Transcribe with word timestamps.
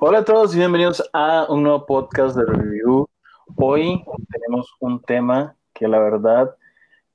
Hola 0.00 0.18
a 0.20 0.24
todos 0.24 0.54
y 0.54 0.58
bienvenidos 0.58 1.02
a 1.12 1.46
un 1.48 1.64
nuevo 1.64 1.84
podcast 1.84 2.36
de 2.36 2.44
review. 2.44 3.08
Hoy 3.56 4.04
tenemos 4.30 4.72
un 4.78 5.02
tema 5.02 5.56
que 5.74 5.88
la 5.88 5.98
verdad 5.98 6.54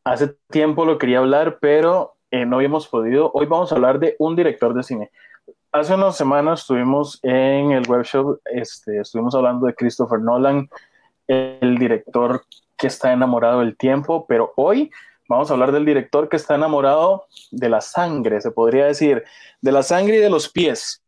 hace 0.04 0.36
tiempo 0.50 0.84
lo 0.84 0.98
quería 0.98 1.20
hablar, 1.20 1.60
pero 1.62 2.18
eh, 2.30 2.46
no 2.46 2.58
habíamos 2.58 2.90
podido. 2.90 3.32
Hoy 3.34 3.46
vamos 3.46 3.72
a 3.72 3.76
hablar 3.76 4.00
de 4.00 4.18
un 4.20 4.36
director 4.36 4.74
de 4.74 4.84
cine. 4.84 5.12
Hace 5.72 5.94
unas 5.94 6.18
semanas 6.18 6.60
estuvimos 6.60 7.22
en 7.24 7.72
el 7.72 7.90
webshop, 7.90 8.42
este, 8.46 9.00
estuvimos 9.00 9.34
hablando 9.34 9.66
de 9.66 9.76
Christopher 9.76 10.20
Nolan, 10.20 10.70
el 11.28 11.78
director 11.78 12.44
que 12.76 12.88
está 12.88 13.14
enamorado 13.14 13.62
del 13.62 13.78
tiempo, 13.78 14.26
pero 14.28 14.52
hoy 14.58 14.92
vamos 15.30 15.50
a 15.50 15.54
hablar 15.54 15.72
del 15.72 15.86
director 15.86 16.28
que 16.28 16.36
está 16.36 16.56
enamorado 16.56 17.28
de 17.50 17.70
la 17.70 17.80
sangre, 17.80 18.42
se 18.42 18.52
podría 18.52 18.88
decir, 18.88 19.24
de 19.62 19.72
la 19.72 19.84
sangre 19.84 20.18
y 20.18 20.20
de 20.20 20.30
los 20.30 20.50
pies. 20.50 21.03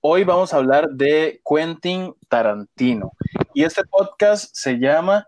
Hoy 0.00 0.24
vamos 0.24 0.52
a 0.52 0.58
hablar 0.58 0.90
de 0.90 1.40
Quentin 1.48 2.14
Tarantino. 2.28 3.12
Y 3.54 3.64
este 3.64 3.82
podcast 3.84 4.54
se 4.54 4.78
llama 4.78 5.26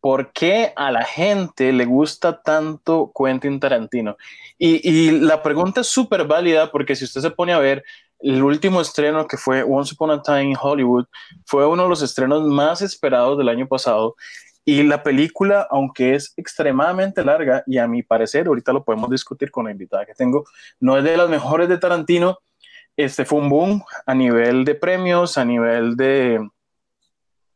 ¿Por 0.00 0.32
qué 0.32 0.72
a 0.76 0.90
la 0.90 1.04
gente 1.04 1.72
le 1.72 1.86
gusta 1.86 2.42
tanto 2.42 3.12
Quentin 3.16 3.58
Tarantino? 3.60 4.16
Y, 4.58 5.10
la 5.20 5.42
pregunta 5.42 5.80
es 5.80 5.86
súper 5.86 6.26
válida 6.26 6.70
porque 6.70 6.96
si 6.96 7.04
usted 7.04 7.22
se 7.22 7.30
pone 7.30 7.54
a 7.54 7.58
ver 7.58 7.82
el 8.20 8.42
último 8.42 8.80
estreno 8.80 9.26
que 9.26 9.38
fue 9.38 9.62
Once 9.62 9.94
Upon 9.94 10.10
a 10.10 10.22
Time 10.22 10.50
in 10.50 10.56
Hollywood, 10.60 11.06
fue 11.46 11.66
uno 11.66 11.84
de 11.84 11.88
los 11.88 12.02
estrenos 12.02 12.42
más 12.42 12.82
esperados 12.82 13.38
del 13.38 13.48
año 13.48 13.66
pasado. 13.66 14.16
Y 14.66 14.82
la 14.82 15.02
película, 15.02 15.66
aunque 15.70 16.14
es 16.14 16.34
extremadamente 16.36 17.24
larga, 17.24 17.62
y 17.66 17.78
a 17.78 17.86
mi 17.86 18.02
parecer, 18.02 18.46
ahorita 18.46 18.72
lo 18.72 18.84
podemos 18.84 19.08
discutir 19.08 19.50
con 19.50 19.66
la 19.66 19.70
invitada 19.70 20.04
que 20.04 20.14
tengo, 20.14 20.44
no 20.80 20.98
es 20.98 21.04
de 21.04 21.16
las 21.16 21.28
mejores 21.28 21.68
de 21.68 21.78
Tarantino, 21.78 22.38
este 22.96 23.24
fue 23.24 23.40
un 23.40 23.48
boom 23.48 23.84
a 24.06 24.14
nivel 24.14 24.64
de 24.64 24.74
premios, 24.74 25.36
a 25.38 25.44
nivel 25.44 25.96
de, 25.96 26.48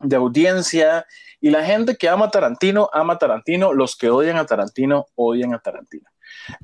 de 0.00 0.16
audiencia. 0.16 1.06
Y 1.40 1.50
la 1.50 1.64
gente 1.64 1.96
que 1.96 2.08
ama 2.08 2.30
Tarantino, 2.30 2.90
ama 2.92 3.18
Tarantino. 3.18 3.72
Los 3.72 3.96
que 3.96 4.10
odian 4.10 4.36
a 4.36 4.46
Tarantino, 4.46 5.06
odian 5.14 5.54
a 5.54 5.60
Tarantino. 5.60 6.08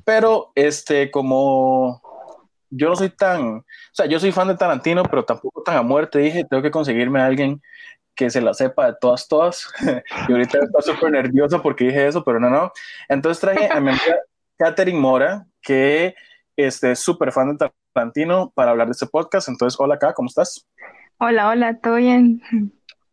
Pero, 0.03 0.51
este, 0.55 1.11
como 1.11 2.01
yo 2.69 2.89
no 2.89 2.95
soy 2.95 3.09
tan, 3.09 3.57
o 3.57 3.65
sea, 3.93 4.05
yo 4.05 4.19
soy 4.19 4.31
fan 4.31 4.47
de 4.49 4.57
Tarantino, 4.57 5.03
pero 5.03 5.23
tampoco 5.23 5.63
tan 5.63 5.77
a 5.77 5.81
muerte, 5.81 6.19
dije, 6.19 6.45
tengo 6.49 6.61
que 6.61 6.71
conseguirme 6.71 7.21
a 7.21 7.25
alguien 7.25 7.61
que 8.15 8.29
se 8.29 8.41
la 8.41 8.53
sepa 8.53 8.87
de 8.87 8.97
todas, 8.99 9.27
todas. 9.27 9.67
y 10.27 10.31
ahorita 10.31 10.59
está 10.59 10.81
súper 10.81 11.11
nervioso 11.11 11.61
porque 11.61 11.85
dije 11.85 12.07
eso, 12.07 12.23
pero 12.23 12.39
no, 12.39 12.49
no. 12.49 12.71
Entonces 13.07 13.39
traje 13.39 13.69
a 13.71 13.79
mi 13.79 13.89
amiga 13.89 14.17
Katherine 14.57 14.99
Mora, 14.99 15.45
que 15.61 16.15
este, 16.55 16.91
es 16.91 16.99
súper 16.99 17.31
fan 17.31 17.51
de 17.51 17.57
Tarantino 17.57 17.84
Tarantino 17.95 18.51
para 18.53 18.71
hablar 18.71 18.87
de 18.87 18.91
este 18.91 19.07
podcast. 19.07 19.47
Entonces, 19.47 19.79
hola 19.79 19.95
acá, 19.95 20.13
¿cómo 20.13 20.27
estás? 20.27 20.67
Hola, 21.17 21.47
hola, 21.47 21.79
¿todo 21.79 21.95
bien? 21.95 22.41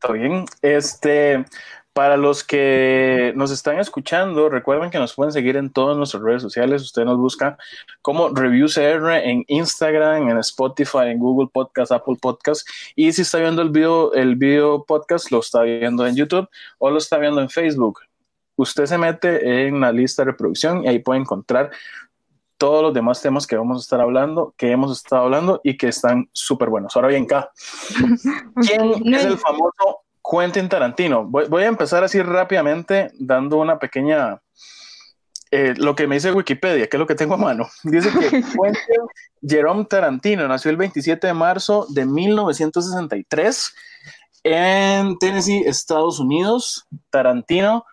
Todo 0.00 0.14
bien. 0.14 0.44
Este, 0.60 1.44
para 1.92 2.16
los 2.16 2.42
que 2.42 3.32
nos 3.36 3.52
están 3.52 3.78
escuchando, 3.78 4.48
recuerden 4.48 4.90
que 4.90 4.98
nos 4.98 5.14
pueden 5.14 5.32
seguir 5.32 5.56
en 5.56 5.70
todas 5.70 5.96
nuestras 5.96 6.24
redes 6.24 6.42
sociales. 6.42 6.82
Usted 6.82 7.04
nos 7.04 7.16
busca 7.16 7.56
como 8.02 8.30
Review 8.30 8.66
CR 8.66 9.08
en 9.22 9.44
Instagram, 9.46 10.28
en 10.28 10.38
Spotify, 10.38 11.06
en 11.06 11.20
Google 11.20 11.48
Podcast, 11.52 11.92
Apple 11.92 12.16
Podcast. 12.20 12.68
Y 12.96 13.12
si 13.12 13.22
está 13.22 13.38
viendo 13.38 13.62
el 13.62 13.70
video, 13.70 14.12
el 14.14 14.34
video 14.34 14.84
podcast, 14.84 15.30
lo 15.30 15.38
está 15.38 15.62
viendo 15.62 16.04
en 16.04 16.16
YouTube 16.16 16.48
o 16.78 16.90
lo 16.90 16.98
está 16.98 17.18
viendo 17.18 17.40
en 17.40 17.48
Facebook. 17.48 18.00
Usted 18.56 18.86
se 18.86 18.98
mete 18.98 19.66
en 19.66 19.80
la 19.80 19.92
lista 19.92 20.22
de 20.22 20.32
reproducción 20.32 20.84
y 20.84 20.88
ahí 20.88 20.98
puede 20.98 21.20
encontrar 21.20 21.70
todos 22.62 22.80
los 22.80 22.94
demás 22.94 23.20
temas 23.20 23.44
que 23.44 23.56
vamos 23.56 23.78
a 23.78 23.80
estar 23.80 24.00
hablando, 24.00 24.54
que 24.56 24.70
hemos 24.70 24.92
estado 24.96 25.24
hablando 25.24 25.60
y 25.64 25.76
que 25.76 25.88
están 25.88 26.28
súper 26.32 26.68
buenos. 26.68 26.94
Ahora 26.94 27.08
bien, 27.08 27.26
K, 27.26 27.50
¿quién 28.60 29.12
es 29.12 29.24
el 29.24 29.36
famoso 29.36 30.04
Quentin 30.22 30.68
Tarantino? 30.68 31.24
Voy, 31.24 31.64
a 31.64 31.66
empezar 31.66 32.04
así 32.04 32.22
rápidamente 32.22 33.10
dando 33.18 33.56
una 33.56 33.80
pequeña, 33.80 34.40
eh, 35.50 35.74
lo 35.76 35.96
que 35.96 36.06
me 36.06 36.14
dice 36.14 36.30
Wikipedia, 36.30 36.86
que 36.86 36.96
es 36.96 37.00
lo 37.00 37.06
que 37.08 37.16
tengo 37.16 37.34
a 37.34 37.38
mano. 37.38 37.68
Dice 37.82 38.10
que 38.16 38.30
Quentin 38.30 39.08
Jerome 39.44 39.84
Tarantino 39.86 40.46
nació 40.46 40.70
el 40.70 40.76
27 40.76 41.26
de 41.26 41.34
marzo 41.34 41.86
de 41.88 42.06
1963 42.06 43.74
en 44.44 45.18
Tennessee, 45.18 45.64
Estados 45.66 46.20
Unidos. 46.20 46.86
Tarantino 47.10 47.84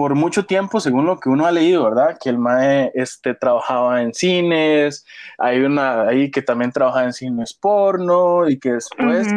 por 0.00 0.14
mucho 0.14 0.46
tiempo, 0.46 0.80
según 0.80 1.04
lo 1.04 1.20
que 1.20 1.28
uno 1.28 1.44
ha 1.44 1.52
leído, 1.52 1.84
¿verdad? 1.84 2.16
Que 2.18 2.30
el 2.30 2.38
Mae 2.38 2.90
este, 2.94 3.34
trabajaba 3.34 4.00
en 4.00 4.14
cines, 4.14 5.04
hay 5.36 5.60
una 5.60 6.08
ahí 6.08 6.30
que 6.30 6.40
también 6.40 6.72
trabaja 6.72 7.04
en 7.04 7.12
cines 7.12 7.52
porno 7.52 8.48
y 8.48 8.58
que 8.58 8.72
después 8.72 9.28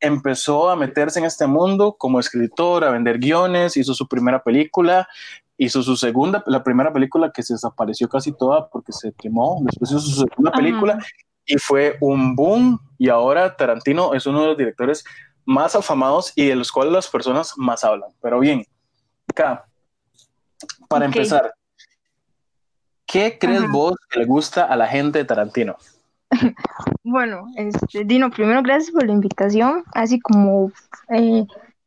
empezó 0.00 0.68
a 0.68 0.76
meterse 0.76 1.20
en 1.20 1.24
este 1.24 1.46
mundo 1.46 1.96
como 1.98 2.20
escritor, 2.20 2.84
a 2.84 2.90
vender 2.90 3.18
guiones, 3.18 3.78
hizo 3.78 3.94
su 3.94 4.06
primera 4.06 4.42
película, 4.42 5.08
hizo 5.56 5.82
su 5.82 5.96
segunda, 5.96 6.44
la 6.48 6.62
primera 6.62 6.92
película 6.92 7.32
que 7.32 7.42
se 7.42 7.54
desapareció 7.54 8.06
casi 8.06 8.30
toda 8.36 8.68
porque 8.68 8.92
se 8.92 9.10
quemó, 9.14 9.62
después 9.62 9.90
hizo 9.90 10.00
su 10.00 10.26
segunda 10.26 10.52
película 10.52 10.98
y 11.46 11.56
fue 11.56 11.96
un 12.02 12.36
boom 12.36 12.78
y 12.98 13.08
ahora 13.08 13.56
Tarantino 13.56 14.12
es 14.12 14.26
uno 14.26 14.42
de 14.42 14.48
los 14.48 14.58
directores 14.58 15.02
más 15.46 15.74
afamados 15.74 16.34
y 16.36 16.44
de 16.44 16.56
los 16.56 16.70
cuales 16.70 16.92
las 16.92 17.08
personas 17.08 17.54
más 17.56 17.84
hablan. 17.84 18.10
Pero 18.20 18.38
bien, 18.38 18.66
acá 19.30 19.64
para 20.88 21.06
empezar, 21.06 21.54
¿qué 23.06 23.38
crees 23.38 23.68
vos 23.70 23.94
que 24.10 24.20
le 24.20 24.26
gusta 24.26 24.64
a 24.64 24.76
la 24.76 24.86
gente 24.86 25.18
de 25.18 25.24
Tarantino? 25.24 25.76
bueno, 27.04 27.46
este, 27.56 28.04
Dino, 28.04 28.30
primero 28.30 28.62
gracias 28.62 28.90
por 28.90 29.06
la 29.06 29.12
invitación, 29.12 29.84
así 29.92 30.20
como 30.20 30.72
eh, 31.10 31.44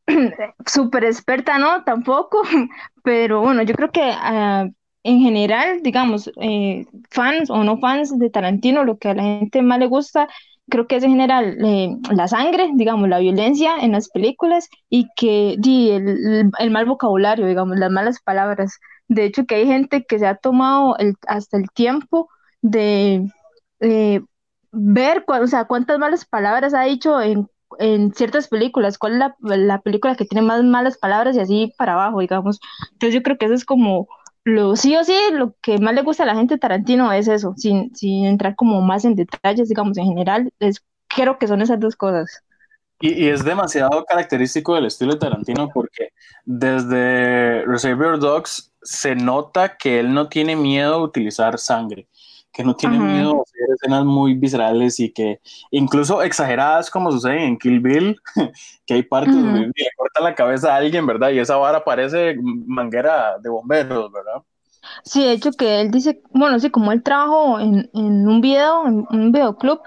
súper 0.65 1.05
experta, 1.05 1.57
¿no? 1.57 1.83
Tampoco, 1.83 2.41
pero 3.03 3.41
bueno, 3.41 3.63
yo 3.63 3.73
creo 3.73 3.91
que 3.91 4.01
ah, 4.03 4.67
en 5.03 5.19
general, 5.19 5.81
digamos, 5.83 6.29
eh, 6.41 6.85
fans 7.09 7.49
o 7.49 7.63
no 7.63 7.77
fans 7.77 8.17
de 8.17 8.29
Tarantino, 8.29 8.83
lo 8.83 8.97
que 8.97 9.09
a 9.09 9.13
la 9.13 9.23
gente 9.23 9.61
más 9.61 9.79
le 9.79 9.87
gusta 9.87 10.27
creo 10.69 10.87
que 10.87 10.97
es 10.97 11.03
en 11.03 11.11
general 11.11 11.57
eh, 11.65 11.97
la 12.11 12.27
sangre, 12.27 12.69
digamos, 12.73 13.09
la 13.09 13.19
violencia 13.19 13.77
en 13.79 13.93
las 13.93 14.09
películas 14.09 14.69
y 14.89 15.07
que 15.15 15.55
di, 15.59 15.91
el, 15.91 16.51
el, 16.59 16.71
mal 16.71 16.85
vocabulario, 16.85 17.47
digamos, 17.47 17.77
las 17.77 17.91
malas 17.91 18.21
palabras. 18.21 18.79
De 19.07 19.25
hecho, 19.25 19.45
que 19.45 19.55
hay 19.55 19.67
gente 19.67 20.05
que 20.05 20.19
se 20.19 20.27
ha 20.27 20.35
tomado 20.35 20.97
el, 20.97 21.15
hasta 21.27 21.57
el 21.57 21.69
tiempo 21.71 22.29
de 22.61 23.25
eh, 23.79 24.21
ver 24.71 25.23
o 25.27 25.47
sea, 25.47 25.65
cuántas 25.65 25.99
malas 25.99 26.25
palabras 26.25 26.73
ha 26.73 26.83
dicho 26.83 27.21
en, 27.21 27.47
en 27.79 28.13
ciertas 28.13 28.47
películas, 28.47 28.97
cuál 28.97 29.13
es 29.13 29.19
la, 29.19 29.35
la, 29.39 29.81
película 29.81 30.15
que 30.15 30.25
tiene 30.25 30.45
más 30.45 30.63
malas 30.63 30.97
palabras 30.97 31.35
y 31.35 31.39
así 31.39 31.73
para 31.77 31.93
abajo, 31.93 32.19
digamos. 32.19 32.59
Entonces 32.93 33.15
yo 33.15 33.23
creo 33.23 33.37
que 33.37 33.45
eso 33.45 33.53
es 33.55 33.65
como 33.65 34.07
lo 34.47 34.77
sí 34.77 34.95
o 34.95 35.03
sí, 35.03 35.13
lo 35.33 35.53
que 35.61 35.77
más 35.77 35.93
le 35.93 36.03
gusta 36.03 36.23
a 36.23 36.25
la 36.25 36.35
gente 36.35 36.53
de 36.53 36.59
Tarantino 36.59 37.11
es 37.11 37.27
eso, 37.27 37.53
sin, 37.57 37.93
sin 37.93 38.25
entrar 38.25 38.55
como 38.55 38.81
más 38.81 39.03
en 39.03 39.15
detalles, 39.15 39.67
digamos, 39.67 39.97
en 39.97 40.05
general, 40.05 40.49
es, 40.59 40.81
creo 41.07 41.37
que 41.37 41.47
son 41.47 41.61
esas 41.61 41.81
dos 41.81 41.97
cosas. 41.97 42.43
Y, 43.01 43.25
y, 43.25 43.27
es 43.27 43.43
demasiado 43.43 44.05
característico 44.05 44.73
del 44.73 44.85
estilo 44.85 45.13
de 45.13 45.19
Tarantino 45.19 45.69
porque 45.73 46.13
desde 46.45 47.65
Reservoir 47.65 48.19
Dogs 48.19 48.73
se 48.81 49.15
nota 49.15 49.75
que 49.75 49.99
él 49.99 50.13
no 50.13 50.29
tiene 50.29 50.55
miedo 50.55 50.95
a 50.95 51.03
utilizar 51.03 51.59
sangre 51.59 52.07
que 52.57 52.63
no 52.63 52.75
tiene 52.75 52.97
miedo 52.97 53.37
a 53.37 53.41
hacer 53.43 53.67
escenas 53.75 54.03
muy 54.03 54.33
viscerales 54.33 54.99
y 54.99 55.13
que 55.13 55.39
incluso 55.69 56.23
exageradas 56.23 56.89
como 56.89 57.11
sucede 57.11 57.45
en 57.45 57.55
Kill 57.55 57.79
Bill, 57.79 58.19
que 58.87 58.95
hay 58.95 59.03
partes 59.03 59.35
donde 59.35 59.67
le 59.67 59.89
cortan 59.95 60.23
la 60.23 60.33
cabeza 60.33 60.73
a 60.73 60.77
alguien, 60.77 61.05
¿verdad? 61.05 61.29
Y 61.29 61.37
esa 61.37 61.55
vara 61.57 61.83
parece 61.83 62.35
manguera 62.41 63.37
de 63.37 63.47
bomberos, 63.47 64.11
¿verdad? 64.11 64.41
Sí, 65.03 65.23
de 65.23 65.33
hecho 65.33 65.51
que 65.51 65.81
él 65.81 65.91
dice, 65.91 66.23
bueno, 66.31 66.59
sí, 66.59 66.71
como 66.71 66.91
él 66.91 67.03
trabajó 67.03 67.59
en, 67.59 67.91
en 67.93 68.27
un 68.27 68.41
video, 68.41 68.87
en 68.87 69.05
un 69.11 69.31
videoclub, 69.31 69.79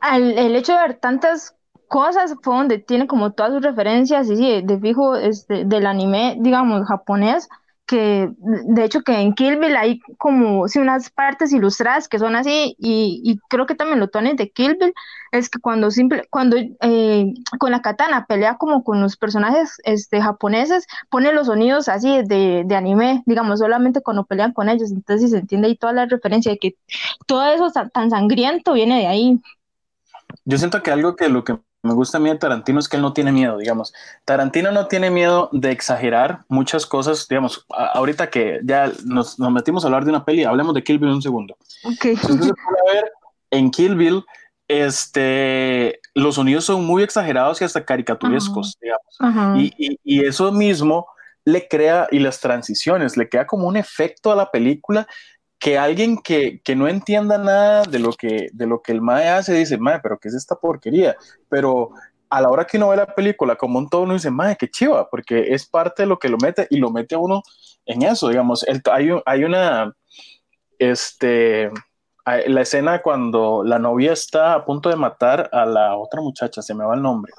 al, 0.00 0.36
el 0.36 0.56
hecho 0.56 0.72
de 0.72 0.80
ver 0.80 0.94
tantas 0.94 1.54
cosas 1.86 2.34
fue 2.42 2.56
donde 2.56 2.78
tiene 2.78 3.06
como 3.06 3.34
todas 3.34 3.52
sus 3.52 3.62
referencias, 3.62 4.28
y 4.28 4.36
sí, 4.36 4.62
de 4.64 4.80
fijo, 4.80 5.14
este, 5.14 5.64
del 5.64 5.86
anime, 5.86 6.38
digamos, 6.40 6.88
japonés, 6.88 7.48
que 7.90 8.30
de 8.38 8.84
hecho 8.84 9.02
que 9.02 9.20
en 9.20 9.34
Kill 9.34 9.58
Bill 9.58 9.74
hay 9.74 9.98
como 10.16 10.68
sí, 10.68 10.78
unas 10.78 11.10
partes 11.10 11.52
ilustradas 11.52 12.06
que 12.06 12.20
son 12.20 12.36
así 12.36 12.76
y, 12.78 13.20
y 13.24 13.40
creo 13.48 13.66
que 13.66 13.74
también 13.74 13.98
lo 13.98 14.06
tones 14.06 14.36
de 14.36 14.48
Kill 14.48 14.76
Bill 14.80 14.94
es 15.32 15.50
que 15.50 15.58
cuando 15.58 15.90
simple 15.90 16.28
cuando 16.30 16.56
eh, 16.56 17.34
con 17.58 17.72
la 17.72 17.82
katana 17.82 18.26
pelea 18.26 18.58
como 18.58 18.84
con 18.84 19.00
los 19.00 19.16
personajes 19.16 19.78
este 19.82 20.22
japoneses 20.22 20.86
pone 21.08 21.32
los 21.32 21.48
sonidos 21.48 21.88
así 21.88 22.22
de, 22.22 22.62
de 22.64 22.76
anime 22.76 23.24
digamos 23.26 23.58
solamente 23.58 24.02
cuando 24.02 24.24
pelean 24.24 24.52
con 24.52 24.68
ellos 24.68 24.92
entonces 24.92 25.32
se 25.32 25.38
entiende 25.38 25.66
ahí 25.66 25.76
toda 25.76 25.92
la 25.92 26.06
referencia 26.06 26.52
de 26.52 26.58
que 26.58 26.76
todo 27.26 27.44
eso 27.50 27.72
tan 27.92 28.10
sangriento 28.10 28.74
viene 28.74 29.00
de 29.00 29.06
ahí. 29.08 29.40
Yo 30.44 30.58
siento 30.58 30.80
que 30.80 30.92
algo 30.92 31.16
que 31.16 31.28
lo 31.28 31.42
que 31.42 31.58
me 31.82 31.94
gusta 31.94 32.18
a 32.18 32.20
mí 32.20 32.28
de 32.28 32.36
Tarantino 32.36 32.78
es 32.78 32.88
que 32.88 32.96
él 32.96 33.02
no 33.02 33.12
tiene 33.12 33.32
miedo, 33.32 33.56
digamos. 33.56 33.92
Tarantino 34.24 34.70
no 34.70 34.86
tiene 34.86 35.10
miedo 35.10 35.48
de 35.52 35.70
exagerar 35.70 36.40
muchas 36.48 36.84
cosas, 36.84 37.26
digamos, 37.28 37.64
ahorita 37.68 38.28
que 38.28 38.60
ya 38.64 38.92
nos, 39.04 39.38
nos, 39.38 39.52
metimos 39.52 39.84
a 39.84 39.88
hablar 39.88 40.04
de 40.04 40.10
una 40.10 40.24
peli, 40.24 40.44
hablemos 40.44 40.74
de 40.74 40.84
Kill 40.84 40.98
Bill 40.98 41.10
un 41.10 41.22
segundo. 41.22 41.56
Okay. 41.82 42.12
Entonces, 42.12 42.52
ver, 42.92 43.12
en 43.50 43.70
Kill 43.70 43.96
Bill, 43.96 44.24
este, 44.68 46.00
los 46.14 46.34
sonidos 46.34 46.64
son 46.64 46.84
muy 46.84 47.02
exagerados 47.02 47.60
y 47.60 47.64
hasta 47.64 47.84
caricaturescos, 47.84 48.76
digamos. 48.80 49.58
Y, 49.58 49.98
y, 50.04 50.24
eso 50.24 50.52
mismo 50.52 51.06
le 51.44 51.66
crea, 51.66 52.08
y 52.10 52.18
las 52.18 52.40
transiciones, 52.40 53.16
le 53.16 53.28
crea 53.28 53.46
como 53.46 53.66
un 53.66 53.76
efecto 53.76 54.30
a 54.30 54.36
la 54.36 54.50
película 54.50 55.08
que 55.60 55.78
alguien 55.78 56.16
que, 56.16 56.60
que 56.64 56.74
no 56.74 56.88
entienda 56.88 57.36
nada 57.36 57.82
de 57.82 57.98
lo 57.98 58.12
que, 58.14 58.48
de 58.52 58.66
lo 58.66 58.80
que 58.80 58.92
el 58.92 59.02
Mae 59.02 59.28
hace 59.28 59.52
dice, 59.54 59.76
Mae, 59.76 60.00
pero 60.00 60.18
¿qué 60.18 60.28
es 60.28 60.34
esta 60.34 60.56
porquería? 60.56 61.16
Pero 61.50 61.90
a 62.30 62.40
la 62.40 62.48
hora 62.48 62.64
que 62.64 62.78
uno 62.78 62.88
ve 62.88 62.96
la 62.96 63.14
película 63.14 63.56
como 63.56 63.78
un 63.78 63.88
todo, 63.88 64.02
uno 64.02 64.14
dice, 64.14 64.30
Mae, 64.30 64.56
qué 64.56 64.68
chiva, 64.68 65.08
porque 65.10 65.52
es 65.52 65.66
parte 65.66 66.02
de 66.02 66.08
lo 66.08 66.18
que 66.18 66.30
lo 66.30 66.38
mete 66.38 66.66
y 66.70 66.78
lo 66.78 66.90
mete 66.90 67.14
a 67.14 67.18
uno 67.18 67.42
en 67.84 68.02
eso, 68.02 68.28
digamos. 68.30 68.66
El, 68.66 68.80
hay, 68.90 69.10
hay 69.26 69.44
una, 69.44 69.94
este, 70.78 71.70
la 72.24 72.60
escena 72.62 73.02
cuando 73.02 73.62
la 73.62 73.78
novia 73.78 74.12
está 74.12 74.54
a 74.54 74.64
punto 74.64 74.88
de 74.88 74.96
matar 74.96 75.50
a 75.52 75.66
la 75.66 75.94
otra 75.96 76.22
muchacha, 76.22 76.62
se 76.62 76.74
me 76.74 76.84
va 76.84 76.94
el 76.94 77.02
nombre. 77.02 77.32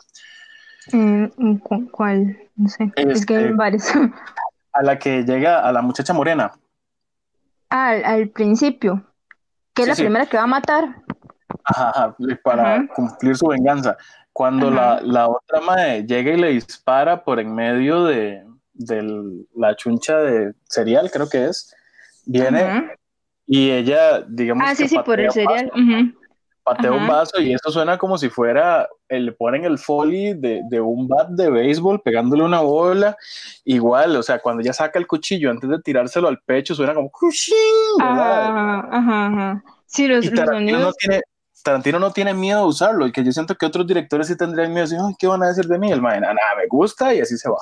Mm, 0.92 1.26
mm, 1.38 1.88
¿Cuál? 1.90 2.38
No 2.56 2.70
sé. 2.70 2.92
es 2.96 3.26
que 3.26 3.36
hay 3.36 3.44
este, 3.46 3.56
varios. 3.56 3.84
A 4.74 4.84
la 4.84 4.98
que 4.98 5.24
llega, 5.24 5.60
a 5.60 5.72
la 5.74 5.82
muchacha 5.82 6.14
morena. 6.14 6.54
Al, 7.72 8.06
al 8.06 8.30
principio. 8.30 9.04
Que 9.74 9.84
es 9.84 9.88
la 9.88 9.96
primera 9.96 10.26
que 10.26 10.38
va 10.38 10.44
a 10.44 10.48
matar. 10.48 11.02
Ajá, 11.64 12.16
para 12.44 12.88
cumplir 12.88 13.36
su 13.36 13.48
venganza. 13.48 13.98
Cuando 14.34 14.70
la, 14.70 15.02
la, 15.02 15.28
otra 15.28 15.62
madre 15.62 16.04
llega 16.04 16.32
y 16.32 16.38
le 16.38 16.50
dispara 16.50 17.24
por 17.24 17.40
en 17.40 17.54
medio 17.54 18.06
de, 18.06 18.44
de 18.74 19.46
la 19.56 19.76
chuncha 19.76 20.18
de 20.18 20.54
cereal, 20.70 21.10
creo 21.12 21.30
que 21.30 21.46
es, 21.46 21.74
viene 22.26 22.92
y 23.46 23.72
ella, 23.72 24.22
digamos. 24.22 24.64
Ah, 24.66 24.76
sí, 24.76 24.88
sí, 24.88 24.98
por 25.00 25.20
el 25.20 25.32
cereal. 25.32 25.72
Patea 26.64 26.92
un 26.92 27.08
vaso 27.08 27.42
y 27.42 27.54
eso 27.54 27.72
suena 27.72 27.98
como 27.98 28.20
si 28.20 28.30
fuera, 28.30 28.88
le 29.10 29.32
ponen 29.32 29.66
el 29.66 29.80
foley 29.80 30.36
de, 30.36 30.62
de, 30.70 30.80
un 30.80 31.08
bat 31.08 31.30
de 31.30 31.50
béisbol 31.50 32.02
pegándole 32.02 32.44
una 32.44 32.62
bola. 32.62 33.18
Igual, 33.66 34.16
o 34.16 34.22
sea, 34.22 34.40
cuando 34.40 34.62
ella 34.62 34.74
saca 34.74 35.00
el 35.00 35.08
cuchillo 35.08 35.50
antes 35.50 35.70
de 35.70 35.82
tirárselo 35.82 36.28
al 36.28 36.40
pecho, 36.40 36.76
suena 36.76 36.94
como 36.94 37.12
Ajá, 38.00 38.80
ajá, 38.92 39.28
ajá. 39.28 39.64
Sí, 39.88 40.08
los, 40.08 40.32
Tarantino, 40.32 40.80
no 40.80 40.94
tiene, 40.94 41.22
Tarantino 41.64 42.00
no 42.00 42.12
tiene 42.12 42.34
miedo 42.34 42.62
de 42.62 42.68
usarlo 42.68 43.08
y 43.08 43.12
que 43.12 43.24
yo 43.24 43.32
siento 43.32 43.56
que 43.56 43.66
otros 43.66 43.88
directores 43.88 44.28
sí 44.28 44.38
tendrían 44.38 44.72
miedo 44.72 44.88
de 44.88 44.96
decir, 44.96 45.16
¿qué 45.18 45.28
van 45.28 45.42
a 45.44 45.48
decir 45.48 45.66
de 45.66 45.80
mí? 45.80 45.92
El 45.92 46.02
man, 46.02 46.22
nada, 46.22 46.36
me 46.58 46.68
gusta 46.68 47.14
y 47.14 47.22
así 47.22 47.38
se 47.38 47.50
va. 47.50 47.58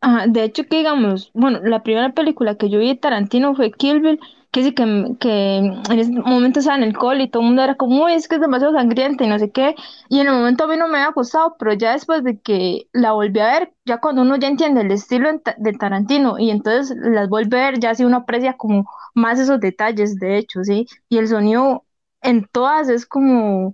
Ajá, 0.00 0.26
de 0.26 0.44
hecho, 0.44 0.64
que 0.64 0.78
digamos, 0.78 1.30
bueno, 1.34 1.60
la 1.62 1.82
primera 1.82 2.12
película 2.14 2.54
que 2.54 2.70
yo 2.70 2.78
vi 2.78 2.88
de 2.88 2.94
Tarantino 2.96 3.54
fue 3.54 3.70
Kill 3.70 4.00
Bill 4.00 4.18
que 4.52 4.64
sí, 4.64 4.74
que, 4.74 5.16
que 5.20 5.56
en 5.58 5.98
ese 5.98 6.10
momento 6.10 6.58
estaba 6.58 6.76
en 6.76 6.82
el 6.82 6.96
col 6.96 7.20
y 7.20 7.28
todo 7.28 7.42
el 7.42 7.48
mundo 7.48 7.62
era 7.62 7.76
como, 7.76 8.04
uy, 8.04 8.14
es 8.14 8.26
que 8.26 8.36
es 8.36 8.40
demasiado 8.40 8.74
sangrienta 8.74 9.24
y 9.24 9.28
no 9.28 9.38
sé 9.38 9.50
qué. 9.50 9.76
Y 10.08 10.20
en 10.20 10.26
el 10.26 10.34
momento 10.34 10.64
a 10.64 10.66
mí 10.66 10.76
no 10.76 10.88
me 10.88 10.98
había 10.98 11.12
gustado, 11.12 11.56
pero 11.58 11.72
ya 11.74 11.92
después 11.92 12.24
de 12.24 12.40
que 12.40 12.88
la 12.92 13.12
volví 13.12 13.38
a 13.38 13.46
ver, 13.46 13.72
ya 13.84 13.98
cuando 13.98 14.22
uno 14.22 14.36
ya 14.36 14.48
entiende 14.48 14.80
el 14.80 14.90
estilo 14.90 15.30
de 15.56 15.72
Tarantino 15.74 16.38
y 16.38 16.50
entonces 16.50 16.96
las 17.00 17.28
vuelve 17.28 17.60
a 17.60 17.70
ver, 17.70 17.80
ya 17.80 17.94
sí 17.94 18.04
uno 18.04 18.18
aprecia 18.18 18.56
como 18.56 18.90
más 19.14 19.38
esos 19.38 19.60
detalles, 19.60 20.16
de 20.16 20.38
hecho, 20.38 20.64
¿sí? 20.64 20.86
Y 21.08 21.18
el 21.18 21.28
sonido 21.28 21.84
en 22.22 22.46
todas 22.50 22.88
es 22.88 23.06
como 23.06 23.72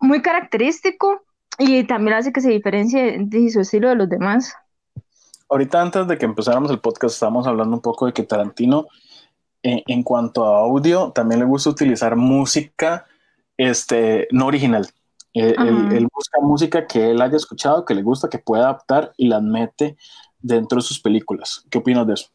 muy 0.00 0.22
característico 0.22 1.22
y 1.58 1.84
también 1.84 2.16
hace 2.16 2.32
que 2.32 2.40
se 2.40 2.50
diferencie 2.50 3.16
de 3.20 3.50
su 3.50 3.60
estilo 3.60 3.90
de 3.90 3.94
los 3.94 4.08
demás. 4.08 4.54
Ahorita 5.48 5.80
antes 5.80 6.08
de 6.08 6.18
que 6.18 6.24
empezáramos 6.24 6.70
el 6.70 6.80
podcast 6.80 7.14
estábamos 7.14 7.46
hablando 7.46 7.76
un 7.76 7.82
poco 7.82 8.06
de 8.06 8.12
que 8.12 8.22
Tarantino 8.22 8.86
en, 9.62 10.02
cuanto 10.02 10.44
a 10.44 10.60
audio, 10.60 11.12
también 11.12 11.40
le 11.40 11.46
gusta 11.46 11.70
utilizar 11.70 12.16
música 12.16 13.06
este, 13.56 14.28
no 14.30 14.46
original. 14.46 14.88
Eh, 15.34 15.54
él, 15.58 16.08
busca 16.12 16.40
música 16.40 16.86
que 16.86 17.10
él 17.10 17.22
haya 17.22 17.36
escuchado, 17.36 17.84
que 17.84 17.94
le 17.94 18.02
gusta, 18.02 18.28
que 18.28 18.38
pueda 18.38 18.64
adaptar 18.64 19.12
y 19.16 19.28
la 19.28 19.40
mete 19.40 19.96
dentro 20.40 20.76
de 20.76 20.82
sus 20.82 21.00
películas. 21.00 21.64
¿Qué 21.70 21.78
opinas 21.78 22.06
de 22.06 22.14
eso? 22.14 22.28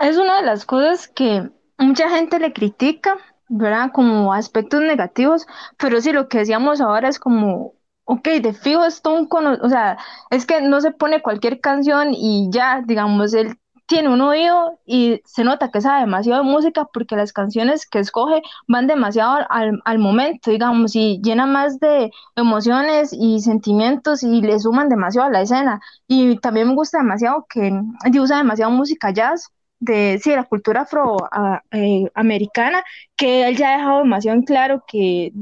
Es 0.00 0.18
una 0.18 0.36
de 0.36 0.46
las 0.46 0.64
cosas 0.64 1.08
que 1.08 1.48
mucha 1.78 2.08
gente 2.10 2.38
le 2.38 2.52
critica, 2.52 3.16
¿verdad? 3.48 3.90
Como 3.92 4.32
aspectos 4.32 4.82
negativos, 4.82 5.46
pero 5.78 6.00
sí, 6.00 6.12
lo 6.12 6.28
que 6.28 6.38
decíamos 6.38 6.80
ahora 6.80 7.08
es 7.08 7.18
como, 7.18 7.74
ok, 8.04 8.28
de 8.40 8.52
fijo 8.52 8.84
es 8.84 9.02
todo 9.02 9.14
un 9.14 9.28
o 9.62 9.68
sea, 9.68 9.98
es 10.30 10.46
que 10.46 10.60
no 10.60 10.80
se 10.80 10.90
pone 10.90 11.22
cualquier 11.22 11.60
canción 11.60 12.12
y 12.12 12.48
ya, 12.50 12.82
digamos, 12.84 13.34
él 13.34 13.56
tiene 13.86 14.08
un 14.08 14.20
oído 14.20 14.78
y 14.86 15.20
se 15.24 15.44
nota 15.44 15.70
que 15.70 15.80
sabe 15.80 16.00
demasiado 16.00 16.42
de 16.42 16.50
música 16.50 16.86
porque 16.92 17.16
las 17.16 17.32
canciones 17.32 17.86
que 17.86 17.98
escoge 17.98 18.42
van 18.68 18.86
demasiado 18.86 19.44
al, 19.48 19.80
al 19.84 19.98
momento, 19.98 20.50
digamos, 20.50 20.96
y 20.96 21.20
llenan 21.22 21.52
más 21.52 21.78
de 21.80 22.10
emociones 22.36 23.12
y 23.12 23.40
sentimientos 23.40 24.22
y 24.22 24.40
le 24.40 24.58
suman 24.58 24.88
demasiado 24.88 25.28
a 25.28 25.30
la 25.32 25.42
escena. 25.42 25.80
Y 26.06 26.38
también 26.38 26.68
me 26.68 26.74
gusta 26.74 26.98
demasiado 26.98 27.46
que 27.48 27.72
usa 28.18 28.38
demasiado 28.38 28.70
música 28.72 29.10
jazz 29.10 29.50
de 29.80 30.20
sí, 30.22 30.30
la 30.30 30.44
cultura 30.44 30.82
afroamericana, 30.82 32.78
eh, 32.78 32.82
que 33.16 33.48
él 33.48 33.56
ya 33.56 33.74
ha 33.74 33.78
dejado 33.78 33.98
demasiado 33.98 34.38
en 34.38 34.44
claro 34.44 34.84
que 34.86 35.32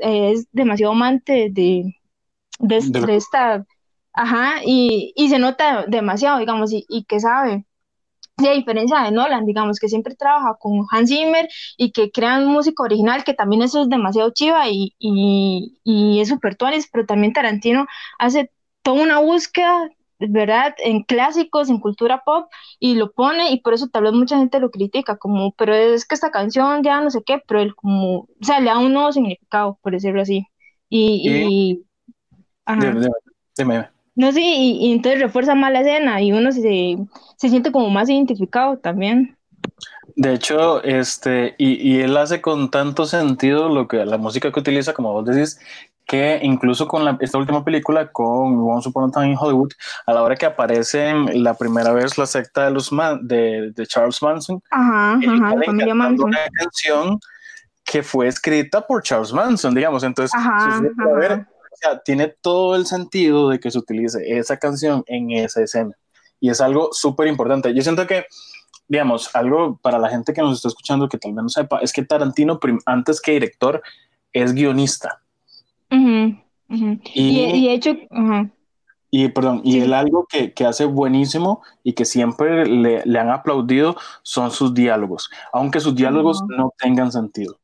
es 0.00 0.48
demasiado 0.52 0.92
amante 0.92 1.48
de, 1.52 1.94
de, 2.58 3.16
esta, 3.16 3.64
ajá, 4.12 4.54
y, 4.64 5.12
y, 5.14 5.28
se 5.28 5.38
nota 5.38 5.84
demasiado, 5.86 6.38
digamos, 6.40 6.72
y, 6.72 6.84
y 6.88 7.04
que 7.04 7.20
sabe 7.20 7.64
Sí, 8.38 8.48
a 8.48 8.52
diferencia 8.52 9.00
de 9.02 9.12
Nolan, 9.12 9.46
digamos, 9.46 9.78
que 9.78 9.88
siempre 9.88 10.16
trabaja 10.16 10.56
con 10.58 10.84
Hans 10.90 11.08
Zimmer 11.08 11.48
y 11.76 11.92
que 11.92 12.10
crean 12.10 12.46
música 12.46 12.82
original, 12.82 13.22
que 13.22 13.32
también 13.32 13.62
eso 13.62 13.82
es 13.82 13.88
demasiado 13.88 14.30
chiva 14.30 14.68
y, 14.68 14.94
y, 14.98 16.20
es 16.20 16.28
súper 16.28 16.56
tuanis, 16.56 16.88
pero 16.92 17.06
también 17.06 17.32
Tarantino 17.32 17.86
hace 18.18 18.50
toda 18.82 19.02
una 19.04 19.20
búsqueda, 19.20 19.88
¿verdad?, 20.18 20.74
en 20.78 21.04
clásicos, 21.04 21.70
en 21.70 21.78
cultura 21.78 22.22
pop, 22.24 22.48
y 22.80 22.96
lo 22.96 23.12
pone, 23.12 23.52
y 23.52 23.60
por 23.60 23.72
eso 23.72 23.88
tal 23.88 24.02
vez 24.02 24.12
mucha 24.12 24.36
gente 24.36 24.58
lo 24.58 24.70
critica, 24.70 25.16
como, 25.16 25.52
pero 25.52 25.72
es 25.72 26.04
que 26.04 26.16
esta 26.16 26.32
canción 26.32 26.82
ya 26.82 27.00
no 27.00 27.10
sé 27.10 27.22
qué, 27.24 27.40
pero 27.46 27.60
él 27.60 27.74
como, 27.76 28.22
o 28.22 28.28
sea, 28.42 28.58
le 28.58 28.66
da 28.66 28.78
un 28.78 28.92
nuevo 28.92 29.12
significado, 29.12 29.78
por 29.80 29.92
decirlo 29.92 30.22
así. 30.22 30.44
Y... 30.88 31.30
y... 31.30 31.84
No, 34.16 34.32
sí, 34.32 34.78
y, 34.80 34.92
entonces 34.92 35.20
refuerza 35.20 35.54
más 35.54 35.72
la 35.72 35.80
escena 35.80 36.20
y 36.20 36.32
uno 36.32 36.52
se, 36.52 36.96
se 37.36 37.48
siente 37.48 37.72
como 37.72 37.90
más 37.90 38.08
identificado 38.08 38.78
también. 38.78 39.36
De 40.16 40.34
hecho, 40.34 40.82
este, 40.84 41.56
y, 41.58 41.72
y, 41.74 42.00
él 42.00 42.16
hace 42.16 42.40
con 42.40 42.70
tanto 42.70 43.06
sentido 43.06 43.68
lo 43.68 43.88
que 43.88 44.04
la 44.04 44.18
música 44.18 44.52
que 44.52 44.60
utiliza, 44.60 44.92
como 44.92 45.12
vos 45.12 45.24
decís, 45.24 45.58
que 46.06 46.38
incluso 46.42 46.86
con 46.86 47.04
la, 47.04 47.16
esta 47.20 47.38
última 47.38 47.64
película, 47.64 48.10
con 48.12 48.58
Once 48.60 48.88
Upon 48.88 49.08
a 49.08 49.12
Time 49.12 49.32
in 49.32 49.38
Hollywood, 49.38 49.72
a 50.06 50.12
la 50.12 50.22
hora 50.22 50.36
que 50.36 50.46
aparece 50.46 51.14
la 51.34 51.54
primera 51.54 51.92
vez 51.92 52.18
la 52.18 52.26
secta 52.26 52.66
de 52.66 52.70
los 52.70 52.90
de, 53.22 53.72
de, 53.74 53.86
Charles 53.86 54.22
Manson, 54.22 54.62
ajá, 54.70 55.14
ajá, 55.14 55.56
la 55.56 55.64
familia 55.64 55.94
Manson. 55.94 56.28
una 56.28 56.38
canción 56.52 57.18
que 57.84 58.02
fue 58.02 58.28
escrita 58.28 58.86
por 58.86 59.02
Charles 59.02 59.32
Manson, 59.32 59.74
digamos, 59.74 60.04
entonces, 60.04 60.32
ajá, 60.34 60.80
ver, 61.18 61.46
tiene 62.04 62.28
todo 62.28 62.76
el 62.76 62.86
sentido 62.86 63.48
de 63.48 63.60
que 63.60 63.70
se 63.70 63.78
utilice 63.78 64.38
esa 64.38 64.58
canción 64.58 65.04
en 65.06 65.30
esa 65.32 65.62
escena. 65.62 65.96
Y 66.40 66.50
es 66.50 66.60
algo 66.60 66.90
súper 66.92 67.28
importante. 67.28 67.74
Yo 67.74 67.82
siento 67.82 68.06
que, 68.06 68.24
digamos, 68.88 69.34
algo 69.34 69.78
para 69.82 69.98
la 69.98 70.08
gente 70.08 70.32
que 70.32 70.42
nos 70.42 70.56
está 70.56 70.68
escuchando 70.68 71.08
que 71.08 71.18
tal 71.18 71.32
vez 71.32 71.42
no 71.42 71.48
sepa, 71.48 71.78
es 71.78 71.92
que 71.92 72.04
Tarantino, 72.04 72.58
antes 72.86 73.20
que 73.20 73.32
director, 73.32 73.82
es 74.32 74.52
guionista. 74.52 75.20
Y, 77.14 77.68
hecho... 77.68 77.96
Y, 79.16 79.28
perdón, 79.28 79.60
y 79.62 79.78
él 79.78 79.94
algo 79.94 80.26
que, 80.28 80.52
que, 80.52 80.64
hace 80.64 80.86
buenísimo 80.86 81.62
y 81.84 81.92
que 81.92 82.04
siempre 82.04 82.66
le, 82.66 83.00
le, 83.04 83.18
han 83.20 83.30
aplaudido 83.30 83.96
son 84.24 84.50
sus 84.50 84.74
diálogos, 84.74 85.30
aunque 85.52 85.78
sus 85.78 85.94
diálogos 85.94 86.42
no 86.48 86.74
tengan 86.76 87.12
sentido. 87.12 87.56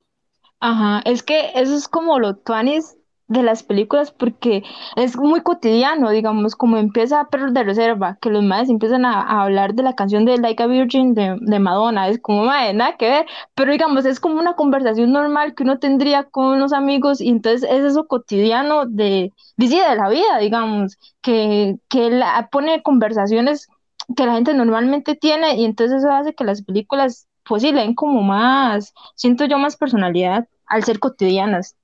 Ajá, 0.61 1.03
es 1.05 1.25
que 1.25 1.51
eso 1.57 1.75
es 1.75 1.89
como 1.89 2.21
lo 2.21 2.37
tuanis 2.37 2.97
de 3.31 3.45
las 3.45 3.63
películas 3.63 4.11
porque 4.11 4.65
es 4.97 5.17
muy 5.17 5.41
cotidiano, 5.41 6.11
digamos, 6.11 6.57
como 6.57 6.77
empieza 6.77 7.29
Perros 7.31 7.55
de 7.55 7.63
Reserva, 7.63 8.19
que 8.21 8.29
los 8.29 8.43
madres 8.43 8.69
empiezan 8.69 9.05
a, 9.05 9.43
hablar 9.43 9.75
de 9.75 9.85
la 9.85 9.95
canción 9.95 10.25
de 10.25 10.37
Like 10.37 10.63
a 10.63 10.67
Virgin 10.67 11.15
de, 11.15 11.37
de 11.41 11.59
Madonna, 11.61 12.09
es 12.09 12.19
como, 12.21 12.45
madre, 12.45 12.75
nada 12.75 12.97
que 12.97 13.09
ver, 13.09 13.27
pero 13.55 13.71
digamos, 13.71 14.05
es 14.05 14.19
como 14.19 14.41
una 14.41 14.55
conversación 14.55 15.13
normal 15.13 15.55
que 15.55 15.63
uno 15.63 15.79
tendría 15.79 16.25
con 16.25 16.59
los 16.59 16.73
amigos 16.73 17.21
y 17.21 17.29
entonces 17.29 17.71
es 17.71 17.85
eso 17.85 18.07
cotidiano 18.09 18.85
de, 18.87 19.33
de, 19.57 19.69
la 19.97 20.09
vida, 20.09 20.39
digamos, 20.41 20.99
que, 21.23 21.77
que 21.89 22.11
la, 22.11 22.49
pone 22.51 22.83
conversaciones 22.83 23.69
que 24.17 24.27
la 24.27 24.35
gente 24.35 24.55
normalmente 24.55 25.15
tiene 25.15 25.55
y 25.57 25.65
entonces 25.65 25.99
eso 26.03 26.11
hace 26.11 26.35
que 26.35 26.43
las 26.45 26.63
películas 26.63 27.29
pues 27.45 27.63
sí 27.63 27.71
le 27.73 27.83
den 27.83 27.95
como 27.95 28.23
más, 28.23 28.93
siento 29.15 29.45
yo 29.45 29.59
más 29.59 29.77
personalidad 29.77 30.49
al 30.67 30.85
ser 30.85 30.99
cotidianas. 30.99 31.77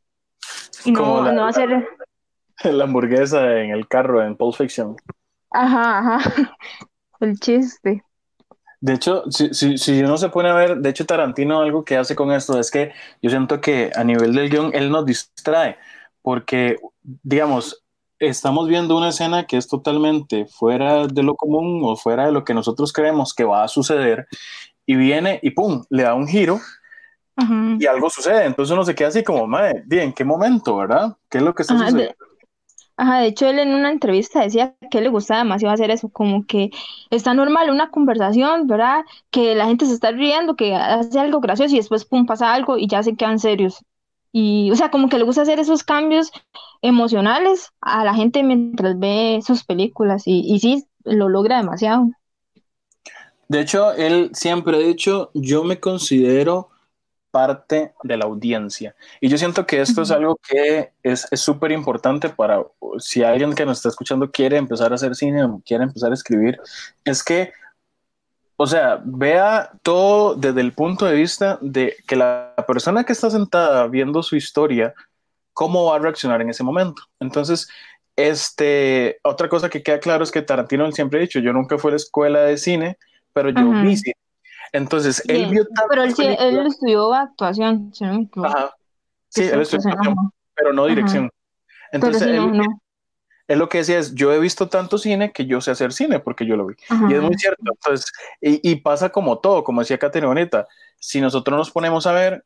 Y 0.85 0.93
no, 0.93 1.23
la, 1.23 1.33
no 1.33 1.47
hacer. 1.47 1.89
La 2.65 2.85
hamburguesa 2.85 3.61
en 3.61 3.71
el 3.71 3.87
carro 3.89 4.23
en 4.23 4.37
Pulp 4.37 4.55
Fiction. 4.55 4.97
Ajá, 5.51 5.99
ajá. 5.99 6.57
El 7.21 7.39
chiste. 7.41 8.03
De 8.81 8.95
hecho, 8.95 9.25
si, 9.31 9.53
si, 9.55 9.79
si, 9.79 10.03
uno 10.03 10.19
se 10.19 10.29
pone 10.29 10.51
a 10.51 10.55
ver, 10.55 10.77
de 10.77 10.91
hecho 10.91 11.07
Tarantino 11.07 11.61
algo 11.61 11.85
que 11.85 11.97
hace 11.97 12.15
con 12.15 12.31
esto 12.31 12.61
es 12.61 12.71
que 12.71 12.93
yo 13.23 13.31
siento 13.31 13.61
que 13.61 13.91
a 13.95 14.05
nivel 14.05 14.35
del 14.35 14.51
guion 14.51 14.71
él 14.75 14.91
nos 14.91 15.07
distrae, 15.07 15.79
porque, 16.21 16.77
digamos, 17.03 17.83
estamos 18.19 18.69
viendo 18.69 18.97
una 18.97 19.09
escena 19.09 19.47
que 19.47 19.57
es 19.57 19.67
totalmente 19.67 20.47
fuera 20.47 21.07
de 21.07 21.23
lo 21.23 21.37
común 21.37 21.83
o 21.85 21.97
fuera 21.97 22.27
de 22.27 22.33
lo 22.33 22.45
que 22.45 22.55
nosotros 22.55 22.93
creemos 22.93 23.35
que 23.35 23.45
va 23.45 23.65
a 23.65 23.69
suceder 23.69 24.27
y 24.85 24.97
viene 24.97 25.41
y 25.43 25.51
pum, 25.51 25.85
le 25.91 26.05
da 26.05 26.15
un 26.15 26.29
giro 26.29 26.61
y 27.79 27.87
algo 27.87 28.09
sucede. 28.11 28.45
Entonces 28.45 28.73
uno 28.73 28.85
se 28.85 28.95
queda 28.95 29.09
así 29.09 29.23
como, 29.23 29.47
madre, 29.47 29.85
¿en 29.91 30.13
qué 30.13 30.25
momento, 30.25 30.77
verdad? 30.77 31.17
¿Qué 31.29 31.39
es 31.39 31.45
lo 31.45 31.55
que 31.55 31.63
está 31.63 31.75
sucediendo? 31.77 32.03
De, 32.03 32.17
ajá, 32.97 33.21
de 33.21 33.27
hecho 33.27 33.47
él 33.47 33.59
en 33.59 33.75
una 33.75 33.91
entrevista 33.91 34.41
decía 34.41 34.75
que 34.91 35.01
le 35.01 35.09
gustaba 35.09 35.43
demasiado 35.43 35.75
hacer 35.75 35.91
eso, 35.91 36.09
como 36.09 36.47
que 36.47 36.71
está 37.11 37.35
normal 37.35 37.71
una 37.71 37.91
conversación, 37.91 38.67
¿verdad? 38.67 39.05
Que 39.31 39.55
la 39.55 39.67
gente 39.67 39.87
se 39.87 39.95
está 39.95 40.13
riendo, 40.13 40.57
que 40.57 40.75
hace 40.75 41.19
algo 41.19 41.41
gracioso 41.41 41.75
y 41.75 41.79
después 41.79 42.05
pum, 42.05 42.27
pasa 42.27 42.53
algo 42.55 42.79
y 42.79 42.87
ya 42.89 43.03
se 43.03 43.17
quedan 43.17 43.39
serios. 43.39 43.85
Y, 44.33 44.71
o 44.71 44.77
sea, 44.77 44.91
como 44.91 45.09
que 45.09 45.19
le 45.19 45.25
gusta 45.25 45.43
hacer 45.43 45.59
esos 45.61 45.83
cambios 45.83 46.31
emocionales 46.83 47.73
a 47.81 48.05
la 48.05 48.15
gente 48.15 48.43
mientras 48.43 48.99
ve 48.99 49.41
sus 49.47 49.65
películas 49.65 50.25
y, 50.27 50.41
y 50.41 50.59
sí, 50.59 50.85
lo 51.05 51.29
logra 51.29 51.57
demasiado. 51.57 52.11
De 53.49 53.61
hecho, 53.61 53.93
él 53.93 54.31
siempre 54.35 54.77
ha 54.77 54.81
dicho, 54.81 55.31
yo 55.33 55.65
me 55.65 55.79
considero 55.79 56.69
parte 57.37 57.93
de 58.03 58.17
la 58.17 58.25
audiencia. 58.25 58.97
Y 59.21 59.29
yo 59.29 59.37
siento 59.37 59.67
que 59.67 59.83
esto 59.83 60.01
es 60.01 60.11
algo 60.11 60.37
que 60.37 60.93
es 61.03 61.29
súper 61.35 61.71
importante 61.71 62.31
para 62.31 62.65
si 62.97 63.23
alguien 63.23 63.55
que 63.55 63.67
nos 63.67 63.77
está 63.77 63.91
escuchando 63.91 64.31
quiere 64.31 64.57
empezar 64.57 64.91
a 64.91 64.95
hacer 64.95 65.15
cine 65.15 65.45
o 65.45 65.61
quiere 65.63 65.85
empezar 65.85 66.13
a 66.13 66.15
escribir, 66.15 66.59
es 67.05 67.23
que, 67.23 67.53
o 68.57 68.67
sea, 68.67 69.03
vea 69.05 69.71
todo 69.83 70.35
desde 70.35 70.63
el 70.63 70.73
punto 70.73 71.05
de 71.05 71.15
vista 71.15 71.59
de 71.61 71.97
que 72.07 72.17
la 72.17 72.55
persona 72.67 73.05
que 73.05 73.13
está 73.13 73.29
sentada 73.29 73.87
viendo 73.87 74.23
su 74.23 74.37
historia, 74.37 74.95
cómo 75.53 75.85
va 75.85 75.97
a 75.97 75.99
reaccionar 75.99 76.41
en 76.41 76.49
ese 76.49 76.65
momento. 76.65 77.03
Entonces, 77.21 77.69
este, 78.17 79.19
otra 79.25 79.51
cosa 79.51 79.69
que 79.69 79.83
queda 79.83 80.01
claro 80.01 80.25
es 80.25 80.31
que 80.31 80.41
Tarantino 80.41 80.91
siempre 80.91 81.19
ha 81.19 81.21
dicho, 81.21 81.41
yo 81.41 81.53
nunca 81.53 81.77
fui 81.77 81.91
a 81.91 81.93
la 81.93 81.97
escuela 81.97 82.41
de 82.41 82.57
cine, 82.57 82.97
pero 83.35 83.51
yo 83.51 83.69
vi 83.83 83.95
cine 83.99 84.17
entonces, 84.77 85.23
él 85.27 85.47
vio 85.51 85.67
Pero 85.89 86.05
él, 86.05 86.15
él 86.19 86.67
estudió 86.67 87.15
actuación, 87.15 87.93
¿sí? 87.95 88.05
Sí, 89.31 89.45
él 89.45 89.61
estudió 89.61 89.91
actuación, 89.91 90.17
pero 90.55 90.73
no 90.73 90.87
dirección. 90.87 91.31
Entonces, 91.93 92.23
él, 93.49 93.59
lo 93.59 93.69
que 93.69 93.79
decía 93.79 93.99
es, 93.99 94.15
yo 94.15 94.33
he 94.33 94.39
visto 94.39 94.69
tanto 94.69 94.99
cine 94.99 95.33
que 95.33 95.47
yo 95.47 95.61
sé 95.61 95.71
hacer 95.71 95.93
cine 95.93 96.19
porque 96.19 96.45
yo 96.45 96.57
lo 96.57 96.67
vi. 96.67 96.75
Y 97.09 97.15
es 97.15 97.23
muy 97.23 97.35
cierto. 97.37 97.63
Entonces, 97.65 98.13
y, 98.41 98.71
y, 98.71 98.77
pasa 98.77 99.09
como 99.09 99.39
todo, 99.39 99.65
como 99.65 99.81
decía 99.81 99.99
Caterina 99.99 100.67
si 100.99 101.21
nosotros 101.21 101.57
nos 101.57 101.71
ponemos 101.71 102.07
a 102.07 102.13
ver 102.13 102.45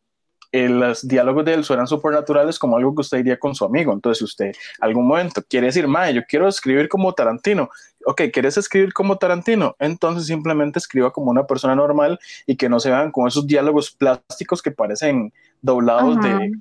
eh, 0.52 0.68
los 0.68 1.06
diálogos 1.06 1.44
de 1.44 1.54
él 1.54 1.64
suenan 1.64 1.86
supernaturales 1.86 2.58
como 2.58 2.76
algo 2.76 2.94
que 2.94 3.02
usted 3.02 3.18
diría 3.18 3.38
con 3.38 3.54
su 3.54 3.64
amigo. 3.64 3.92
Entonces, 3.92 4.18
si 4.18 4.24
usted 4.24 4.52
algún 4.80 5.06
momento 5.06 5.42
quiere 5.48 5.66
decir, 5.66 5.86
Mae, 5.86 6.12
yo 6.12 6.22
quiero 6.28 6.48
escribir 6.48 6.88
como 6.88 7.12
Tarantino, 7.12 7.70
ok, 8.06 8.22
¿quieres 8.32 8.56
escribir 8.56 8.92
como 8.92 9.16
Tarantino? 9.18 9.76
Entonces 9.78 10.26
simplemente 10.26 10.78
escriba 10.78 11.12
como 11.12 11.30
una 11.30 11.46
persona 11.46 11.74
normal 11.74 12.18
y 12.46 12.56
que 12.56 12.68
no 12.68 12.80
se 12.80 12.90
vean 12.90 13.12
con 13.12 13.28
esos 13.28 13.46
diálogos 13.46 13.90
plásticos 13.92 14.62
que 14.62 14.70
parecen 14.70 15.32
doblados 15.62 16.20
de, 16.20 16.30
de, 16.30 16.52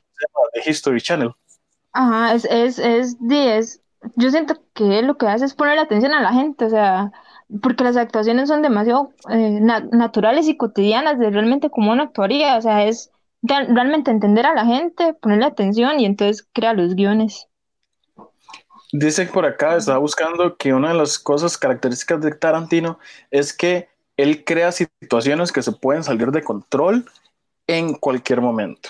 History 0.65 1.01
Channel. 1.01 1.31
Ajá, 1.93 2.34
es, 2.36 2.46
es, 2.46 2.79
es, 2.79 3.17
es, 3.29 3.81
yo 4.15 4.29
siento 4.29 4.55
que 4.74 5.01
lo 5.01 5.17
que 5.17 5.27
hace 5.27 5.46
es 5.46 5.53
poner 5.53 5.79
atención 5.79 6.13
a 6.13 6.22
la 6.22 6.34
gente, 6.34 6.65
o 6.65 6.69
sea, 6.69 7.12
porque 7.62 7.84
las 7.84 7.98
actuaciones 7.98 8.50
son 8.50 8.62
demasiado 8.62 9.12
eh, 9.29 9.60
naturales 9.60 10.48
y 10.48 10.58
cotidianas 10.58 11.17
de 11.17 11.31
realmente 11.31 11.69
como 11.69 11.91
uno 11.91 12.03
actuaría, 12.03 12.58
o 12.58 12.62
sea, 12.62 12.86
es 12.86 13.12
realmente 13.41 14.12
entender 14.12 14.46
a 14.46 14.53
la 14.53 14.65
gente, 14.65 15.13
ponerle 15.13 15.46
atención 15.46 16.00
y 16.00 16.05
entonces 16.05 16.48
crea 16.53 16.74
los 16.74 16.96
guiones. 16.96 17.48
Dice 18.91 19.25
por 19.27 19.46
acá, 19.46 19.77
estaba 19.77 20.00
buscando 20.00 20.58
que 20.58 20.74
una 20.74 20.89
de 20.89 20.96
las 20.96 21.19
cosas 21.19 21.58
características 21.58 22.22
de 22.22 22.31
Tarantino 22.31 23.00
es 23.29 23.53
que 23.53 23.88
él 24.17 24.43
crea 24.43 24.72
situaciones 24.72 25.51
que 25.51 25.62
se 25.62 25.72
pueden 25.72 26.03
salir 26.03 26.31
de 26.31 26.43
control 26.43 27.05
en 27.67 27.93
cualquier 27.93 28.41
momento. 28.41 28.89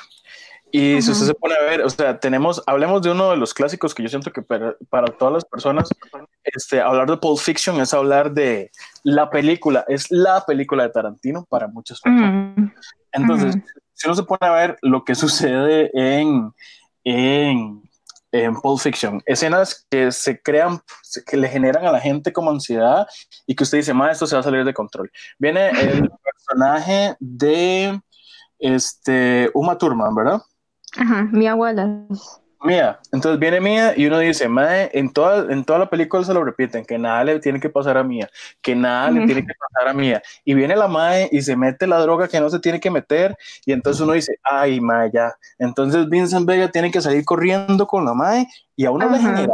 Y 0.71 1.01
si 1.01 1.11
usted 1.11 1.25
se 1.25 1.33
pone 1.33 1.55
a 1.55 1.63
ver, 1.63 1.81
o 1.81 1.89
sea, 1.89 2.19
tenemos, 2.19 2.61
hablemos 2.67 3.01
de 3.01 3.11
uno 3.11 3.31
de 3.31 3.37
los 3.37 3.53
clásicos 3.53 3.95
que 3.95 4.03
yo 4.03 4.09
siento 4.09 4.31
que 4.31 4.41
para, 4.41 4.75
todas 5.17 5.33
las 5.33 5.45
personas, 5.45 5.89
este, 6.43 6.79
hablar 6.79 7.09
de 7.09 7.17
Pulp 7.17 7.39
Fiction 7.39 7.81
es 7.81 7.93
hablar 7.93 8.31
de 8.31 8.71
la 9.03 9.29
película, 9.29 9.83
es 9.87 10.11
la 10.11 10.45
película 10.45 10.83
de 10.83 10.89
Tarantino 10.89 11.45
para 11.49 11.67
muchas 11.67 11.99
personas. 11.99 12.55
Entonces, 13.11 13.57
si 13.99 14.07
uno 14.07 14.15
se 14.15 14.23
pone 14.23 14.39
a 14.47 14.51
ver 14.51 14.77
lo 14.81 15.03
que 15.03 15.13
sucede 15.13 15.91
en, 15.93 16.53
en, 17.03 17.83
en 18.31 18.55
Pulp 18.61 18.79
Fiction, 18.79 19.21
escenas 19.25 19.85
que 19.91 20.09
se 20.13 20.41
crean, 20.41 20.79
que 21.27 21.35
le 21.35 21.49
generan 21.49 21.85
a 21.85 21.91
la 21.91 21.99
gente 21.99 22.31
como 22.31 22.49
ansiedad 22.49 23.05
y 23.45 23.55
que 23.55 23.63
usted 23.63 23.79
dice, 23.79 23.93
ma, 23.93 24.09
esto 24.09 24.25
se 24.25 24.37
va 24.37 24.39
a 24.39 24.43
salir 24.43 24.63
de 24.63 24.73
control. 24.73 25.11
Viene 25.37 25.69
el 25.71 26.09
personaje 26.23 27.17
de 27.19 27.99
este, 28.57 29.51
Uma 29.53 29.77
Thurman, 29.77 30.15
¿verdad? 30.15 30.41
Ajá, 30.97 31.27
mi 31.33 31.47
abuela. 31.47 32.05
Mía, 32.61 32.99
entonces 33.13 33.39
viene 33.39 33.61
Mía 33.61 33.93
y 33.95 34.07
uno 34.07 34.19
dice, 34.19 34.49
Mae, 34.49 34.89
en 34.93 35.13
toda, 35.13 35.51
en 35.51 35.63
toda 35.63 35.79
la 35.79 35.89
película 35.89 36.23
se 36.23 36.33
lo 36.33 36.43
repiten, 36.43 36.83
que 36.85 36.97
nada 36.97 37.23
le 37.23 37.39
tiene 37.39 37.59
que 37.59 37.69
pasar 37.69 37.97
a 37.97 38.03
Mía, 38.03 38.29
que 38.61 38.75
nada 38.75 39.11
le 39.11 39.25
tiene 39.25 39.45
que 39.45 39.53
pasar 39.53 39.89
a 39.89 39.93
Mía. 39.93 40.21
Y 40.43 40.53
viene 40.53 40.75
la 40.75 40.89
Mae 40.89 41.29
y 41.31 41.41
se 41.41 41.55
mete 41.55 41.87
la 41.87 41.99
droga 41.99 42.27
que 42.27 42.39
no 42.39 42.49
se 42.49 42.59
tiene 42.59 42.81
que 42.81 42.91
meter, 42.91 43.37
y 43.65 43.71
entonces 43.71 44.01
uno 44.01 44.13
dice, 44.13 44.39
ay, 44.43 44.81
Mae, 44.81 45.09
ya. 45.13 45.33
Entonces 45.57 46.09
Vincent 46.09 46.45
Vega 46.45 46.69
tiene 46.69 46.91
que 46.91 47.01
salir 47.01 47.23
corriendo 47.23 47.87
con 47.87 48.03
la 48.03 48.13
Mae 48.13 48.47
y 48.75 48.85
a 48.85 48.91
uno 48.91 49.09
le 49.09 49.19
genera 49.19 49.53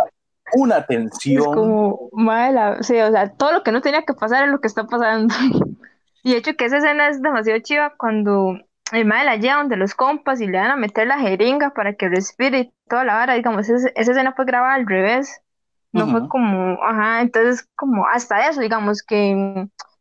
una 0.53 0.85
tensión. 0.85 1.43
Es 1.43 1.47
como, 1.47 2.09
Mae, 2.11 2.51
la, 2.53 2.81
sí, 2.81 2.99
o 2.99 3.11
sea, 3.11 3.29
todo 3.29 3.51
lo 3.51 3.63
que 3.63 3.71
no 3.71 3.81
tenía 3.81 4.01
que 4.01 4.13
pasar 4.13 4.45
es 4.45 4.51
lo 4.51 4.59
que 4.59 4.67
está 4.67 4.85
pasando. 4.85 5.33
y 6.23 6.31
de 6.31 6.37
hecho 6.37 6.55
que 6.55 6.65
esa 6.65 6.77
escena 6.77 7.09
es 7.09 7.21
demasiado 7.21 7.59
chiva 7.59 7.93
cuando 7.97 8.57
el 8.91 9.05
madre 9.05 9.25
la 9.25 9.35
lleva 9.37 9.57
donde 9.57 9.77
los 9.77 9.95
compas 9.95 10.41
y 10.41 10.47
le 10.47 10.59
van 10.59 10.71
a 10.71 10.75
meter 10.75 11.07
la 11.07 11.19
jeringa 11.19 11.71
para 11.71 11.95
que 11.95 12.09
respire 12.09 12.59
y 12.59 12.73
toda 12.87 13.03
la 13.03 13.21
hora, 13.21 13.33
digamos, 13.33 13.67
esa, 13.67 13.89
escena 13.95 14.33
fue 14.33 14.45
grabada 14.45 14.75
al 14.75 14.87
revés, 14.87 15.41
no 15.91 16.07
fue 16.07 16.27
como, 16.27 16.77
ajá, 16.83 17.21
entonces 17.21 17.69
como 17.75 18.05
hasta 18.05 18.49
eso, 18.49 18.59
digamos, 18.59 19.01
que 19.01 19.31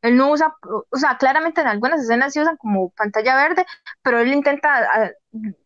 él 0.03 0.17
no 0.17 0.33
usa, 0.33 0.53
o 0.91 0.97
sea, 0.97 1.17
claramente 1.19 1.61
en 1.61 1.69
algunas 1.69 2.00
escenas 2.00 2.33
sí 2.33 2.41
usan 2.41 2.57
como 2.57 2.91
pantalla 2.91 3.37
verde, 3.37 3.64
pero 4.03 4.19
él 4.19 4.35
intenta 4.35 5.12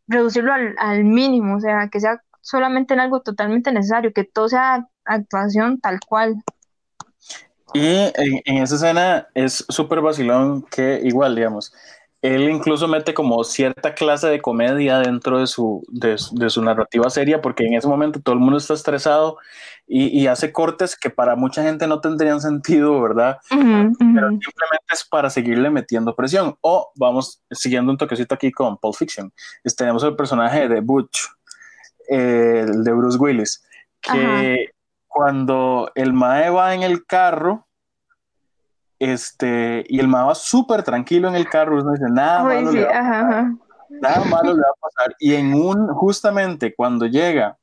reducirlo 0.07 0.53
al, 0.53 0.77
al 0.79 1.05
mínimo, 1.05 1.57
o 1.57 1.61
sea, 1.61 1.89
que 1.89 1.99
sea 1.99 2.23
solamente 2.43 2.93
en 2.93 3.01
algo 3.01 3.23
totalmente 3.23 3.73
necesario, 3.73 4.13
que 4.13 4.25
todo 4.25 4.49
sea 4.51 4.87
actuación 5.05 5.81
tal 5.81 5.99
cual. 6.07 6.37
Y 7.73 7.87
en, 7.87 8.41
en 8.45 8.63
esa 8.63 8.77
escena 8.77 9.29
es 9.35 9.65
súper 9.69 10.03
vacilón 10.03 10.63
que 10.63 11.01
igual, 11.03 11.35
digamos, 11.35 11.73
él 12.21 12.51
incluso 12.51 12.89
mete 12.89 13.15
como 13.15 13.45
cierta 13.45 13.95
clase 13.95 14.27
de 14.27 14.41
comedia 14.41 14.99
dentro 14.99 15.39
de 15.39 15.47
su, 15.47 15.85
de, 15.89 16.19
su 16.19 16.63
narrativa 16.63 17.09
seria, 17.11 17.41
porque 17.41 17.65
en 17.65 17.75
ese 17.75 17.87
momento 17.87 18.21
todo 18.21 18.35
el 18.35 18.41
mundo 18.41 18.57
está 18.57 18.75
estresado 18.75 19.39
y, 19.87 20.27
hace 20.27 20.53
cortes 20.53 20.97
que 20.97 21.09
para 21.09 21.35
mucha 21.35 21.63
gente 21.63 21.87
no 21.87 22.01
tendrían 22.01 22.41
sentido, 22.43 23.01
¿verdad? 23.01 23.39
Pero 23.49 23.89
simplemente 23.99 24.87
es 24.93 25.05
para 25.09 25.31
seguirle 25.31 25.71
metiendo 25.71 26.15
presión. 26.15 26.57
O 26.61 26.93
vamos 26.97 27.43
siguiendo 27.51 27.93
un 27.93 27.99
toquecito 27.99 28.35
aquí 28.35 28.51
con 28.51 28.77
Pulp 28.77 28.97
Fiction. 28.97 29.33
tenemos 29.77 30.03
el 30.03 30.17
personaje 30.17 30.69
de 30.69 30.81
Butch, 30.81 31.29
el 32.09 32.85
de 32.85 32.93
Bruce 32.93 33.19
Willis, 33.19 33.65
que 34.03 34.67
cuando 35.07 35.91
el 35.95 36.13
Mae 36.13 36.51
va 36.51 36.75
en 36.75 36.83
el 36.83 37.07
carro, 37.07 37.68
este, 38.99 39.85
y 39.89 40.01
el 40.01 40.09
ma 40.09 40.25
va 40.25 40.35
súper 40.35 40.83
tranquilo 40.83 41.29
en 41.29 41.37
el 41.37 41.49
carro, 41.49 41.83
no 41.83 41.93
dice 41.93 42.07
nada 42.11 42.45
malo, 42.45 42.73
le 42.73 42.85
va 42.85 42.91
a 42.91 42.95
pasar, 42.95 43.53
nada 43.91 44.25
malo 44.25 44.55
le 44.55 44.61
va 44.61 44.69
a 44.69 44.81
pasar. 44.81 45.15
Y 45.19 45.35
en 45.35 45.55
un, 45.55 45.89
justamente 45.89 46.75
cuando 46.75 47.07
llega 47.07 47.57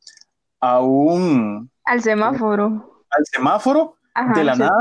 a 0.60 0.80
un... 0.80 1.70
Al 1.84 2.02
semáforo. 2.02 3.04
Al 3.10 3.26
semáforo, 3.26 3.98
de 4.34 4.44
la 4.44 4.56
nada, 4.56 4.80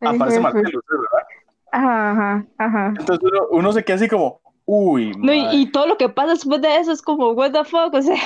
aparece 0.00 0.40
Marcelo, 0.40 0.80
¿verdad? 0.88 1.26
Ajá, 1.72 2.10
ajá, 2.10 2.46
ajá. 2.58 2.86
Entonces 2.98 3.18
uno, 3.20 3.46
uno 3.50 3.72
se 3.72 3.84
queda 3.84 3.96
así 3.96 4.08
como, 4.08 4.40
Uy, 4.68 5.12
no, 5.16 5.32
y, 5.32 5.70
todo 5.70 5.86
lo 5.86 5.96
que 5.96 6.08
pasa 6.08 6.32
después 6.32 6.60
de 6.60 6.78
eso 6.78 6.90
es 6.90 7.00
como, 7.00 7.30
what 7.30 7.52
the 7.52 7.62
fuck, 7.64 7.94
o 7.94 8.02
sea, 8.02 8.16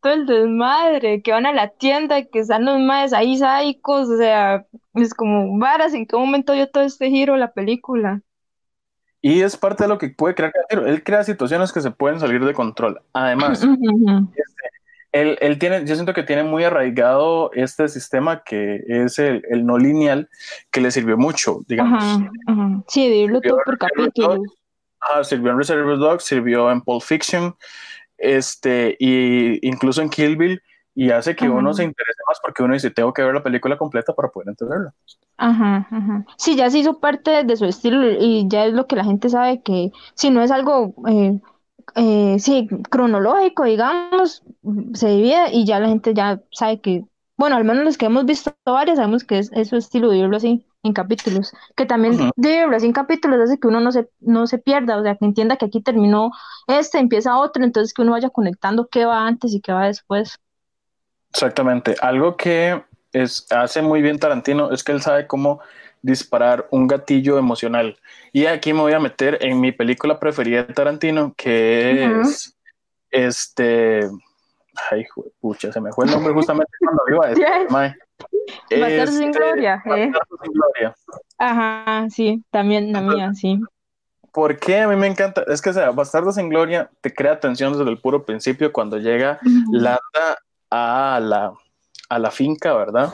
todo 0.00 0.14
el 0.14 0.26
desmadre, 0.26 1.20
que 1.20 1.30
van 1.30 1.44
a 1.44 1.52
la 1.52 1.68
tienda, 1.68 2.24
que 2.24 2.38
están 2.38 2.64
los 2.64 2.80
madres 2.80 3.12
ahí 3.12 3.36
psicos, 3.36 4.08
o 4.08 4.16
sea, 4.16 4.66
es 4.94 5.12
como, 5.12 5.58
varas, 5.58 5.92
¿en 5.92 6.06
qué 6.06 6.16
momento 6.16 6.54
dio 6.54 6.70
todo 6.70 6.84
este 6.84 7.10
giro 7.10 7.36
la 7.36 7.52
película? 7.52 8.22
Y 9.20 9.42
es 9.42 9.58
parte 9.58 9.84
de 9.84 9.88
lo 9.88 9.98
que 9.98 10.08
puede 10.08 10.34
crear 10.34 10.52
Él 10.70 11.04
crea 11.04 11.22
situaciones 11.22 11.70
que 11.70 11.82
se 11.82 11.92
pueden 11.92 12.18
salir 12.18 12.44
de 12.44 12.54
control. 12.54 13.00
Además, 13.12 13.62
este, 14.34 14.68
él, 15.12 15.38
él, 15.42 15.58
tiene, 15.58 15.84
yo 15.84 15.94
siento 15.94 16.14
que 16.14 16.22
tiene 16.22 16.44
muy 16.44 16.64
arraigado 16.64 17.52
este 17.52 17.88
sistema 17.88 18.42
que 18.42 18.82
es 18.88 19.18
el, 19.18 19.44
el 19.50 19.66
no 19.66 19.76
lineal, 19.76 20.30
que 20.70 20.80
le 20.80 20.90
sirvió 20.90 21.18
mucho, 21.18 21.60
digamos. 21.68 22.02
Sí, 22.88 23.04
dividirlo 23.04 23.42
todo 23.42 23.58
por 23.66 23.76
capítulos 23.76 24.40
sirvió 25.22 25.52
en 25.52 25.58
Reservoir 25.58 25.98
Dogs, 25.98 26.24
sirvió 26.24 26.70
en 26.70 26.80
Pulp 26.80 27.02
Fiction. 27.02 27.54
este, 28.18 28.96
y 29.00 29.66
incluso 29.66 30.00
en 30.00 30.08
Kill 30.08 30.36
Bill, 30.36 30.62
y 30.94 31.10
hace 31.10 31.34
que 31.34 31.48
uno 31.48 31.72
se 31.72 31.84
interese 31.84 32.20
más 32.28 32.38
porque 32.42 32.62
uno 32.62 32.74
dice, 32.74 32.90
tengo 32.90 33.12
que 33.12 33.22
ver 33.22 33.34
la 33.34 33.42
película 33.42 33.78
completa 33.78 34.12
para 34.14 34.28
poder 34.28 34.50
entenderla. 34.50 34.92
Ajá, 35.38 35.88
ajá. 35.90 36.24
Sí, 36.36 36.54
ya 36.54 36.70
se 36.70 36.78
hizo 36.78 37.00
parte 37.00 37.44
de 37.44 37.56
su 37.56 37.64
estilo 37.64 38.10
y 38.10 38.46
ya 38.48 38.66
es 38.66 38.74
lo 38.74 38.86
que 38.86 38.96
la 38.96 39.04
gente 39.04 39.28
sabe 39.28 39.62
que 39.62 39.90
si 40.14 40.30
no 40.30 40.42
es 40.42 40.50
algo, 40.50 40.94
eh, 41.08 41.40
eh, 41.96 42.36
sí, 42.38 42.68
cronológico, 42.90 43.64
digamos, 43.64 44.44
se 44.92 45.08
divide 45.08 45.50
y 45.52 45.64
ya 45.64 45.80
la 45.80 45.88
gente 45.88 46.14
ya 46.14 46.40
sabe 46.50 46.80
que, 46.80 47.04
bueno, 47.36 47.56
al 47.56 47.64
menos 47.64 47.84
los 47.84 47.96
que 47.96 48.06
hemos 48.06 48.26
visto 48.26 48.54
varias 48.64 48.98
sabemos 48.98 49.24
que 49.24 49.38
es, 49.38 49.50
su 49.68 49.76
estilo 49.76 50.10
dividirlo 50.10 50.36
así 50.36 50.64
en 50.82 50.92
capítulos, 50.92 51.52
que 51.76 51.86
también 51.86 52.32
dividirlo 52.36 52.76
así 52.76 52.86
en 52.86 52.92
capítulos 52.92 53.40
hace 53.40 53.58
que 53.58 53.68
uno 53.68 53.80
no 53.80 53.92
se, 53.92 54.08
no 54.20 54.46
se 54.46 54.58
pierda, 54.58 54.96
o 54.96 55.02
sea, 55.02 55.16
que 55.16 55.24
entienda 55.24 55.56
que 55.56 55.66
aquí 55.66 55.80
terminó 55.80 56.32
este, 56.66 56.98
empieza 56.98 57.38
otro, 57.38 57.64
entonces 57.64 57.94
que 57.94 58.02
uno 58.02 58.12
vaya 58.12 58.30
conectando 58.30 58.88
qué 58.88 59.04
va 59.04 59.26
antes 59.26 59.54
y 59.54 59.60
qué 59.60 59.72
va 59.72 59.86
después. 59.86 60.38
Exactamente. 61.30 61.94
Algo 62.00 62.36
que 62.36 62.82
es, 63.12 63.46
hace 63.50 63.82
muy 63.82 64.02
bien 64.02 64.18
Tarantino 64.18 64.70
es 64.72 64.82
que 64.82 64.92
él 64.92 65.00
sabe 65.02 65.26
cómo 65.26 65.60
disparar 66.02 66.66
un 66.70 66.88
gatillo 66.88 67.38
emocional. 67.38 67.96
Y 68.32 68.46
aquí 68.46 68.72
me 68.72 68.80
voy 68.80 68.92
a 68.92 69.00
meter 69.00 69.38
en 69.40 69.60
mi 69.60 69.72
película 69.72 70.18
preferida 70.18 70.64
de 70.64 70.74
Tarantino, 70.74 71.32
que 71.36 72.20
es 72.20 72.56
este. 73.10 74.08
Ay, 74.90 75.04
pucha, 75.40 75.70
se 75.70 75.80
me 75.80 75.92
fue 75.92 76.06
el 76.06 76.10
nombre 76.10 76.32
justamente 76.32 76.72
cuando 76.80 77.02
iba 77.08 77.26
a 77.26 77.28
decir. 77.30 77.96
Bastardo 78.70 79.12
sin 79.12 79.32
gloria. 79.32 79.82
Eh. 79.96 80.10
sin 80.42 80.52
gloria. 80.52 80.94
Ajá, 81.38 82.08
sí, 82.10 82.44
también 82.50 82.92
la 82.92 83.00
mía, 83.00 83.32
sí. 83.34 83.60
¿Por 84.32 84.58
qué 84.58 84.80
a 84.80 84.88
mí 84.88 84.96
me 84.96 85.06
encanta? 85.06 85.44
Es 85.46 85.60
que, 85.60 85.70
o 85.70 85.72
sea, 85.74 85.90
Bastardos 85.90 86.36
sin 86.36 86.48
Gloria 86.48 86.90
te 87.02 87.12
crea 87.12 87.38
tensión 87.38 87.76
desde 87.76 87.90
el 87.90 88.00
puro 88.00 88.24
principio 88.24 88.72
cuando 88.72 88.96
llega 88.96 89.38
Landa 89.70 90.38
a 90.70 91.20
la, 91.22 91.52
a 92.08 92.18
la 92.18 92.30
finca, 92.30 92.72
¿verdad? 92.74 93.12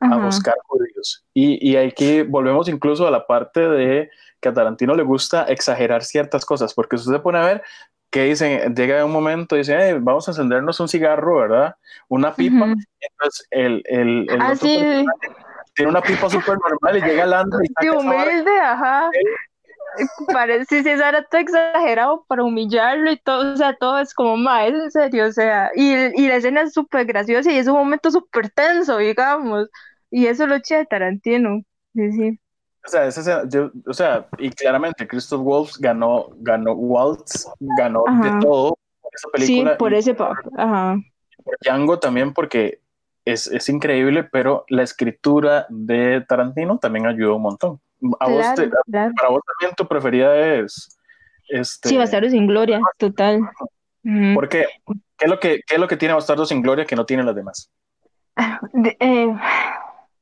A 0.00 0.16
buscar 0.16 0.54
judíos. 0.66 1.26
Y, 1.34 1.70
y 1.70 1.76
aquí 1.76 2.22
volvemos 2.22 2.68
incluso 2.68 3.06
a 3.06 3.10
la 3.10 3.26
parte 3.26 3.68
de 3.68 4.10
que 4.40 4.48
a 4.48 4.54
Tarantino 4.54 4.94
le 4.94 5.02
gusta 5.02 5.44
exagerar 5.44 6.04
ciertas 6.04 6.46
cosas, 6.46 6.72
porque 6.72 6.96
usted 6.96 7.12
se 7.12 7.18
pone 7.18 7.38
a 7.38 7.44
ver 7.44 7.62
que 8.10 8.24
dicen, 8.24 8.74
llega 8.74 9.04
un 9.04 9.12
momento, 9.12 9.56
dice, 9.56 9.94
vamos 9.94 10.28
a 10.28 10.30
encendernos 10.30 10.80
un 10.80 10.88
cigarro, 10.88 11.40
¿verdad? 11.40 11.76
Una 12.08 12.34
pipa. 12.34 12.66
Entonces, 12.66 13.46
el, 13.50 13.82
el, 13.86 14.26
el 14.30 14.40
ah, 14.40 14.54
tiene 15.74 15.90
una 15.90 16.00
pipa 16.00 16.30
súper 16.30 16.56
normal 16.58 16.96
y 16.96 17.02
llega 17.02 17.26
Lando 17.26 17.58
y 17.62 17.66
saca 17.68 17.98
humilde, 17.98 18.58
ajá. 18.58 19.10
Parece 20.32 20.82
si 20.82 20.88
era 20.88 21.22
todo 21.24 21.40
exagerado 21.40 22.24
para 22.26 22.44
humillarlo 22.44 23.10
y 23.10 23.18
todo, 23.18 23.54
o 23.54 23.56
sea, 23.56 23.76
todo 23.76 23.98
es 23.98 24.12
como 24.14 24.36
más, 24.36 24.68
en 24.68 24.90
serio, 24.90 25.26
o 25.26 25.32
sea, 25.32 25.70
y, 25.74 25.94
y 26.20 26.28
la 26.28 26.36
escena 26.36 26.62
es 26.62 26.72
súper 26.72 27.06
graciosa 27.06 27.50
y 27.50 27.58
es 27.58 27.66
un 27.66 27.74
momento 27.74 28.10
súper 28.10 28.50
tenso, 28.50 28.98
digamos, 28.98 29.68
y 30.10 30.26
eso 30.26 30.44
es 30.44 30.48
lo 30.50 30.58
chido 30.58 30.80
de 30.80 30.86
Tarantino, 30.86 31.62
sí, 31.94 32.12
sí. 32.12 32.40
O 32.86 32.88
sea, 32.88 33.06
esa, 33.06 33.48
yo, 33.48 33.70
o 33.86 33.92
sea, 33.92 34.28
y 34.38 34.50
claramente 34.50 35.08
Christoph 35.08 35.40
Waltz 35.42 35.78
ganó, 35.78 36.28
ganó 36.36 36.72
Waltz, 36.72 37.48
ganó 37.58 38.04
de 38.22 38.30
todo 38.40 38.78
por 39.00 39.12
esa 39.12 39.28
película. 39.32 39.72
Sí, 39.72 39.76
por 39.78 39.94
ese 39.94 40.16
ajá. 40.56 40.96
Por 41.42 41.56
Django 41.62 41.98
también 41.98 42.32
porque 42.32 42.80
es, 43.24 43.48
es, 43.48 43.68
increíble, 43.68 44.22
pero 44.22 44.64
la 44.68 44.84
escritura 44.84 45.66
de 45.68 46.20
Tarantino 46.28 46.78
también 46.78 47.06
ayudó 47.06 47.36
un 47.36 47.42
montón. 47.42 47.80
A 48.20 48.28
vos 48.28 48.46
Para 48.92 49.28
vos 49.30 49.42
también 49.58 49.74
tu 49.76 49.88
preferida 49.88 50.36
es... 50.36 50.96
Este... 51.48 51.88
Sí, 51.88 51.96
Bastardo 51.96 52.30
sin 52.30 52.46
Gloria, 52.46 52.80
total. 52.98 53.40
¿Por 54.34 54.48
qué? 54.48 54.66
¿Qué 55.16 55.24
es, 55.24 55.30
lo 55.30 55.40
que, 55.40 55.60
¿Qué 55.66 55.74
es 55.74 55.80
lo 55.80 55.88
que 55.88 55.96
tiene 55.96 56.14
Bastardo 56.14 56.46
sin 56.46 56.62
Gloria 56.62 56.84
que 56.84 56.94
no 56.94 57.04
tienen 57.04 57.26
las 57.26 57.34
demás? 57.34 57.70
Eh, 59.00 59.34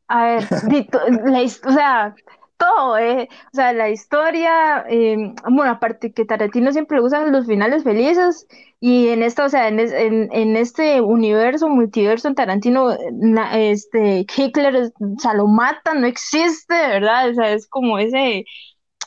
a 0.09 0.24
ver, 0.24 0.44
la, 1.24 1.42
o 1.42 1.72
sea, 1.72 2.14
todo, 2.57 2.99
eh. 2.99 3.29
O 3.53 3.57
sea, 3.57 3.73
la 3.73 3.90
historia, 3.90 4.85
em, 4.88 5.35
bueno, 5.51 5.73
aparte 5.73 6.12
que 6.12 6.25
Tarantino 6.25 6.73
siempre 6.73 7.01
usa 7.01 7.27
los 7.27 7.47
finales 7.47 7.85
felices, 7.85 8.47
y 8.81 9.09
en 9.09 9.23
esto, 9.23 9.45
o 9.45 9.49
sea, 9.49 9.69
en, 9.69 9.81
en, 9.81 10.57
este 10.57 11.01
universo, 11.01 11.69
multiverso, 11.69 12.29
en 12.29 12.35
Tarantino, 12.35 12.90
este, 13.53 14.27
Hitler, 14.37 14.93
o 15.01 15.21
sea, 15.21 15.35
lo 15.35 15.47
mata, 15.47 15.95
no 15.95 16.07
existe, 16.07 16.75
¿verdad? 16.75 17.31
O 17.31 17.35
sea, 17.35 17.53
es 17.53 17.67
como 17.67 17.99
ese 17.99 18.45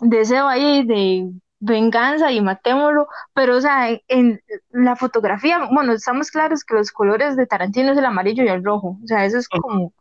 deseo 0.01 0.47
ahí 0.47 0.85
de 0.85 1.31
venganza 1.59 2.31
y 2.31 2.41
matémoslo, 2.41 3.07
pero 3.33 3.57
o 3.57 3.61
sea, 3.61 3.89
en, 4.07 4.41
la 4.71 4.95
fotografía, 4.95 5.67
bueno, 5.71 5.93
estamos 5.93 6.31
claros 6.31 6.63
que 6.63 6.75
los 6.75 6.91
colores 6.91 7.35
de 7.35 7.47
Tarantino 7.47 7.91
es 7.91 7.97
el 7.97 8.05
amarillo 8.05 8.43
y 8.43 8.47
el 8.47 8.63
rojo, 8.63 8.97
o 9.03 9.07
sea, 9.07 9.25
eso 9.25 9.37
es 9.37 9.47
como 9.49 9.93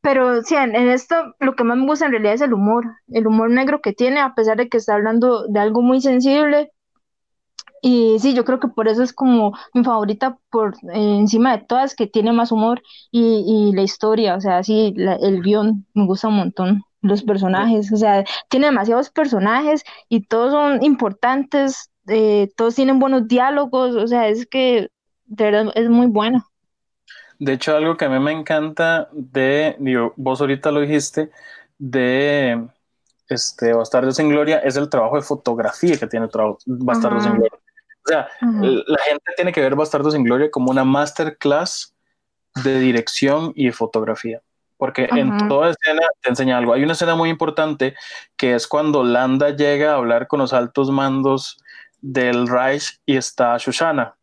pero 0.00 0.42
sí, 0.42 0.54
en, 0.56 0.74
esto 0.74 1.14
lo 1.40 1.54
que 1.54 1.64
más 1.64 1.76
me 1.76 1.86
gusta 1.86 2.06
en 2.06 2.12
realidad 2.12 2.34
es 2.34 2.40
el 2.40 2.54
humor, 2.54 2.84
el 3.08 3.26
humor 3.26 3.50
negro 3.50 3.80
que 3.80 3.92
tiene, 3.92 4.20
a 4.20 4.34
pesar 4.34 4.56
de 4.56 4.68
que 4.68 4.78
está 4.78 4.94
hablando 4.94 5.46
de 5.48 5.60
algo 5.60 5.82
muy 5.82 6.00
sensible. 6.00 6.72
Y 7.82 8.18
sí, 8.18 8.34
yo 8.34 8.44
creo 8.44 8.60
que 8.60 8.68
por 8.68 8.88
eso 8.88 9.02
es 9.02 9.12
como 9.12 9.52
mi 9.72 9.82
favorita 9.84 10.38
por 10.50 10.74
eh, 10.92 11.16
encima 11.18 11.56
de 11.56 11.64
todas, 11.64 11.94
que 11.94 12.06
tiene 12.06 12.32
más 12.32 12.52
humor 12.52 12.82
y, 13.10 13.72
la 13.74 13.82
historia, 13.82 14.36
o 14.36 14.40
sea, 14.40 14.62
sí, 14.62 14.94
el 14.96 15.42
guion 15.42 15.86
me 15.94 16.04
gusta 16.06 16.28
un 16.28 16.36
montón, 16.36 16.82
los 17.00 17.22
personajes, 17.22 17.90
o 17.92 17.96
sea, 17.96 18.24
tiene 18.50 18.66
demasiados 18.66 19.10
personajes 19.10 19.82
y 20.10 20.26
todos 20.26 20.52
son 20.52 20.82
importantes, 20.84 21.90
eh, 22.08 22.50
todos 22.56 22.74
tienen 22.74 22.98
buenos 22.98 23.28
diálogos, 23.28 23.96
o 23.96 24.06
sea, 24.06 24.28
es 24.28 24.46
que 24.46 24.90
de 25.26 25.44
verdad 25.44 25.72
es 25.74 25.88
muy 25.88 26.06
bueno. 26.06 26.44
De 27.40 27.54
hecho, 27.54 27.74
algo 27.74 27.96
que 27.96 28.04
a 28.04 28.10
mí 28.10 28.18
me 28.20 28.32
encanta 28.32 29.08
de, 29.12 29.74
digo, 29.78 30.12
vos 30.16 30.42
ahorita 30.42 30.70
lo 30.70 30.80
dijiste, 30.80 31.30
de 31.78 32.68
este, 33.30 33.72
Bastardos 33.72 34.16
sin 34.16 34.28
Gloria, 34.28 34.58
es 34.58 34.76
el 34.76 34.90
trabajo 34.90 35.16
de 35.16 35.22
fotografía 35.22 35.96
que 35.96 36.06
tiene 36.06 36.28
Bastardos 36.66 37.24
sin 37.24 37.32
Gloria. 37.32 37.58
O 38.04 38.08
sea, 38.08 38.28
la 38.42 38.98
gente 39.04 39.32
tiene 39.36 39.52
que 39.52 39.62
ver 39.62 39.74
Bastardos 39.74 40.12
sin 40.12 40.22
Gloria 40.22 40.50
como 40.50 40.70
una 40.70 40.84
masterclass 40.84 41.94
de 42.62 42.78
dirección 42.78 43.54
y 43.56 43.70
fotografía. 43.70 44.42
Porque 44.76 45.08
en 45.10 45.48
toda 45.48 45.70
escena 45.70 46.02
te 46.20 46.28
enseña 46.28 46.58
algo. 46.58 46.74
Hay 46.74 46.82
una 46.82 46.92
escena 46.92 47.14
muy 47.14 47.30
importante 47.30 47.94
que 48.36 48.54
es 48.54 48.66
cuando 48.66 49.02
Landa 49.02 49.56
llega 49.56 49.92
a 49.92 49.96
hablar 49.96 50.26
con 50.26 50.40
los 50.40 50.52
altos 50.52 50.90
mandos 50.90 51.56
del 52.02 52.48
Reich 52.48 53.00
y 53.06 53.16
está 53.16 53.56
Shoshana. 53.56 54.14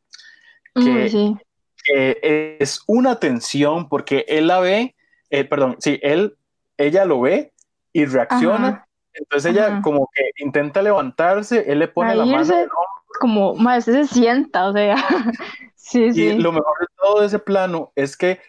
Que 0.76 1.10
sí 1.10 1.36
es 1.88 2.84
una 2.88 3.20
tensión 3.20 3.90
porque 3.90 4.26
él 4.28 4.48
la 4.48 4.60
ve, 4.60 4.96
eh, 5.30 5.44
perdón, 5.46 5.78
sí, 5.80 6.00
él, 6.02 6.38
ella 6.78 7.06
lo 7.06 7.22
ve 7.22 7.54
y 7.94 8.06
reacciona. 8.06 8.88
Entonces 9.14 9.52
ella 9.52 9.82
como 9.82 10.10
que 10.14 10.30
intenta 10.44 10.82
levantarse, 10.82 11.72
él 11.72 11.80
le 11.80 11.88
pone 11.88 12.16
la 12.16 12.26
mano. 12.26 12.54
Como, 13.20 13.56
más 13.56 13.86
se 13.86 14.06
sienta, 14.06 14.68
o 14.70 14.74
sea. 14.74 14.98
sí, 15.76 16.14
sí. 16.14 16.24
Y 16.26 16.38
lo 16.38 16.52
mejor 16.52 16.80
de 16.80 16.88
todo 17.02 17.24
ese 17.24 17.40
plano 17.40 17.92
es 17.96 18.16
que 18.16 18.40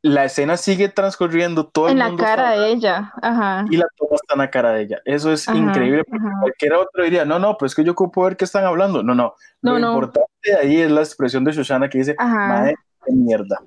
la 0.00 0.24
escena 0.24 0.56
sigue 0.56 0.88
transcurriendo 0.88 1.66
todo 1.66 1.88
en 1.88 1.98
la 1.98 2.14
cara 2.14 2.52
de 2.52 2.72
ella, 2.72 3.12
ajá. 3.22 3.64
Y 3.70 3.76
la 3.76 3.86
toma 3.96 4.16
está 4.16 4.34
en 4.34 4.38
la 4.38 4.50
cara 4.50 4.72
de 4.72 4.82
ella. 4.82 5.02
Eso 5.04 5.32
es 5.32 5.48
increíble 5.48 6.04
porque 6.04 6.26
cualquier 6.40 6.74
otro 6.74 7.04
diría, 7.04 7.24
no, 7.24 7.38
no, 7.38 7.56
pues 7.56 7.74
que 7.74 7.84
yo 7.84 7.92
ocupo 7.92 8.22
ver 8.22 8.36
qué 8.36 8.44
están 8.44 8.64
hablando. 8.64 9.02
No, 9.02 9.14
no. 9.14 9.34
Lo 9.62 9.78
importante 9.78 10.33
de 10.44 10.56
ahí 10.56 10.80
es 10.80 10.90
la 10.90 11.00
expresión 11.00 11.44
de 11.44 11.52
Shoshana 11.52 11.88
que 11.88 11.98
dice, 11.98 12.14
madre, 12.18 12.74
qué 13.04 13.12
mierda. 13.12 13.60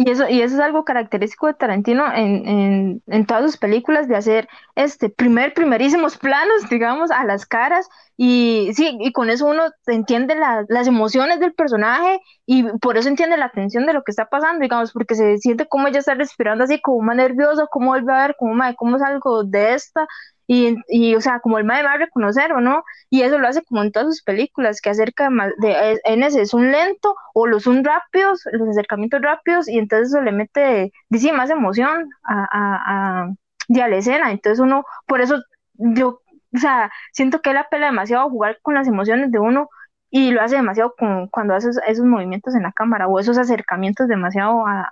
Y 0.00 0.08
eso, 0.10 0.28
y 0.28 0.42
eso 0.42 0.54
es 0.54 0.60
algo 0.60 0.84
característico 0.84 1.48
de 1.48 1.54
Tarantino 1.54 2.04
en, 2.14 3.02
en, 3.04 3.26
todas 3.26 3.42
sus 3.42 3.56
películas, 3.56 4.06
de 4.06 4.14
hacer 4.14 4.48
este 4.76 5.10
primer, 5.10 5.54
primerísimos 5.54 6.16
planos, 6.16 6.68
digamos, 6.70 7.10
a 7.10 7.24
las 7.24 7.46
caras, 7.46 7.88
y 8.16 8.70
sí, 8.74 8.96
y 9.00 9.10
con 9.10 9.28
eso 9.28 9.46
uno 9.46 9.64
entiende 9.88 10.36
las 10.36 10.86
emociones 10.86 11.40
del 11.40 11.52
personaje, 11.52 12.20
y 12.46 12.62
por 12.78 12.96
eso 12.96 13.08
entiende 13.08 13.36
la 13.38 13.50
tensión 13.50 13.86
de 13.86 13.92
lo 13.92 14.04
que 14.04 14.12
está 14.12 14.26
pasando, 14.26 14.62
digamos, 14.62 14.92
porque 14.92 15.16
se 15.16 15.38
siente 15.38 15.66
como 15.66 15.88
ella 15.88 15.98
está 15.98 16.14
respirando 16.14 16.62
así, 16.62 16.80
como 16.80 17.02
más 17.02 17.16
nerviosa, 17.16 17.66
como 17.66 17.88
vuelve 17.88 18.12
a 18.12 18.28
ver, 18.28 18.36
como, 18.38 18.54
madre, 18.54 18.76
cómo 18.78 19.00
salgo 19.00 19.42
de 19.42 19.74
esta, 19.74 20.06
y, 20.50 20.76
y, 20.88 21.14
o 21.14 21.20
sea, 21.20 21.40
como 21.40 21.58
el 21.58 21.64
madre 21.64 21.84
va 21.84 21.92
a 21.92 21.98
reconocer 21.98 22.54
o 22.54 22.60
no, 22.62 22.82
y 23.10 23.20
eso 23.20 23.38
lo 23.38 23.46
hace 23.46 23.62
como 23.62 23.82
en 23.82 23.92
todas 23.92 24.08
sus 24.08 24.22
películas, 24.22 24.80
que 24.80 24.88
acerca 24.88 25.28
de, 25.58 26.00
en 26.04 26.22
ese 26.22 26.40
es 26.40 26.54
un 26.54 26.72
lento 26.72 27.14
o 27.34 27.46
los 27.46 27.64
son 27.64 27.84
rápidos, 27.84 28.42
los 28.52 28.66
acercamientos 28.66 29.20
rápidos, 29.20 29.68
y 29.68 29.78
entonces 29.78 30.08
eso 30.08 30.22
le 30.22 30.32
mete, 30.32 30.90
dice, 31.10 31.32
más 31.32 31.50
emoción 31.50 32.08
a, 32.24 32.48
a, 32.50 33.24
a, 33.24 33.88
la 33.88 33.96
escena, 33.96 34.30
entonces 34.32 34.58
uno, 34.58 34.84
por 35.06 35.20
eso 35.20 35.36
yo, 35.74 36.22
o 36.54 36.58
sea, 36.58 36.90
siento 37.12 37.42
que 37.42 37.50
él 37.50 37.58
apela 37.58 37.86
demasiado 37.86 38.26
a 38.26 38.30
jugar 38.30 38.58
con 38.62 38.72
las 38.72 38.88
emociones 38.88 39.30
de 39.30 39.38
uno, 39.38 39.68
y 40.10 40.30
lo 40.30 40.40
hace 40.40 40.56
demasiado 40.56 40.94
con, 40.96 41.28
cuando 41.28 41.54
hace 41.54 41.68
esos, 41.86 42.06
movimientos 42.06 42.54
en 42.54 42.62
la 42.62 42.72
cámara 42.72 43.06
o 43.06 43.20
esos 43.20 43.36
acercamientos 43.36 44.08
demasiado 44.08 44.66
a, 44.66 44.88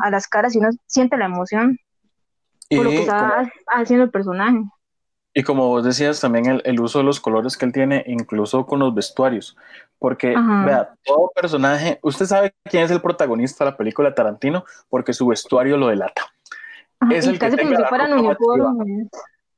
a, 0.00 0.10
las 0.12 0.28
caras 0.28 0.54
y 0.54 0.58
uno 0.58 0.68
siente 0.86 1.16
la 1.16 1.24
emoción 1.24 1.76
por 2.68 2.84
lo 2.84 2.90
que 2.90 3.00
está 3.00 3.50
haciendo 3.66 4.04
el 4.04 4.12
personaje. 4.12 4.60
Y 5.32 5.42
como 5.44 5.68
vos 5.68 5.84
decías, 5.84 6.20
también 6.20 6.46
el, 6.46 6.62
el, 6.64 6.80
uso 6.80 6.98
de 6.98 7.04
los 7.04 7.20
colores 7.20 7.56
que 7.56 7.64
él 7.64 7.72
tiene, 7.72 8.02
incluso 8.06 8.66
con 8.66 8.80
los 8.80 8.92
vestuarios. 8.94 9.56
Porque, 9.98 10.34
Ajá. 10.36 10.64
vea, 10.64 10.94
todo 11.04 11.30
personaje, 11.34 12.00
usted 12.02 12.26
sabe 12.26 12.54
quién 12.64 12.84
es 12.84 12.90
el 12.90 13.00
protagonista 13.00 13.64
de 13.64 13.70
la 13.70 13.76
película 13.76 14.14
Tarantino, 14.14 14.64
porque 14.88 15.12
su 15.12 15.26
vestuario 15.28 15.76
lo 15.76 15.88
delata. 15.88 16.22
Ajá, 16.98 17.14
es 17.14 17.26
el 17.26 17.38
que 17.38 17.50
tenga 17.50 17.78
la 17.78 17.88
ropa 17.88 18.14
uniformes. 18.14 19.08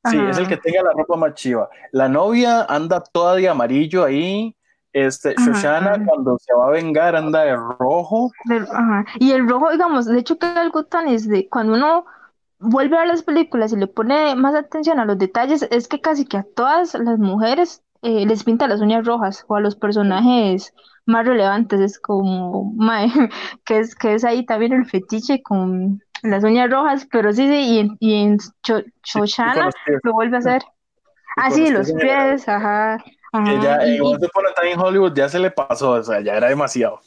Sí, 0.05 0.19
es 0.19 0.37
el 0.37 0.49
que 0.49 0.57
tenga 0.57 0.83
la 0.83 0.93
ropa 0.93 1.17
más 1.17 1.35
chiva. 1.35 1.71
La 1.93 2.09
novia 2.09 2.65
anda 2.65 3.01
toda 3.01 3.37
de 3.37 3.49
amarillo 3.49 4.05
ahí. 4.05 4.55
Este, 4.93 5.35
Shoshana, 5.37 6.05
cuando 6.05 6.37
se 6.39 6.53
va 6.53 6.67
a 6.67 6.71
vengar, 6.71 7.17
anda 7.17 7.45
de 7.45 7.57
rojo. 7.57 8.31
Ajá. 8.73 9.07
Y 9.21 9.33
el 9.33 9.49
rojo, 9.49 9.71
digamos, 9.71 10.05
de 10.05 10.19
hecho, 10.19 10.39
que 10.39 10.47
algo 10.47 10.85
tan 10.85 11.09
es 11.09 11.27
de 11.27 11.49
cuando 11.49 11.75
uno 11.75 12.05
vuelve 12.63 12.97
a 12.97 13.05
las 13.07 13.23
películas 13.23 13.73
y 13.73 13.77
le 13.77 13.87
pone 13.87 14.35
más 14.37 14.55
atención 14.55 14.99
a 15.01 15.05
los 15.05 15.19
detalles, 15.19 15.63
es 15.71 15.89
que 15.89 16.01
casi 16.01 16.25
que 16.25 16.39
a 16.39 16.47
todas 16.57 16.95
las 16.95 17.19
mujeres 17.19 17.83
eh, 18.03 18.25
les 18.27 18.45
pinta 18.45 18.67
las 18.69 18.81
uñas 18.81 19.05
rojas 19.07 19.45
o 19.49 19.57
a 19.57 19.61
los 19.61 19.77
personajes 19.77 20.73
más 21.07 21.27
relevantes. 21.27 21.81
Es 21.81 21.99
como, 21.99 22.73
mae, 22.75 23.09
que 23.65 23.81
es, 23.81 23.95
que 23.95 24.15
es 24.15 24.25
ahí 24.25 24.47
también 24.47 24.73
el 24.73 24.87
fetiche 24.87 25.43
con 25.43 26.03
las 26.23 26.45
uñas 26.45 26.71
rojas, 26.71 27.07
pero 27.11 27.33
sí, 27.33 27.47
sí, 27.49 27.55
y 27.55 27.79
en, 27.81 27.97
y 28.01 28.15
en 28.15 28.39
Cho- 28.63 28.83
lo 30.03 30.13
vuelve 30.13 30.37
a 30.37 30.39
hacer. 30.39 30.63
Ah, 31.37 31.51
sí, 31.51 31.71
los 31.71 31.93
pies, 31.93 32.49
ajá. 32.49 32.95
ajá. 33.33 33.45
Que 33.45 33.61
ya 33.61 33.87
y- 33.87 33.97
en 33.97 34.05
y- 34.05 34.15
a 34.15 34.55
Time 34.55 34.73
in 34.73 34.79
Hollywood 34.81 35.15
ya 35.15 35.29
se 35.29 35.39
le 35.39 35.51
pasó, 35.51 35.93
o 35.93 36.03
sea, 36.03 36.21
ya 36.21 36.35
era 36.37 36.49
demasiado. 36.49 37.01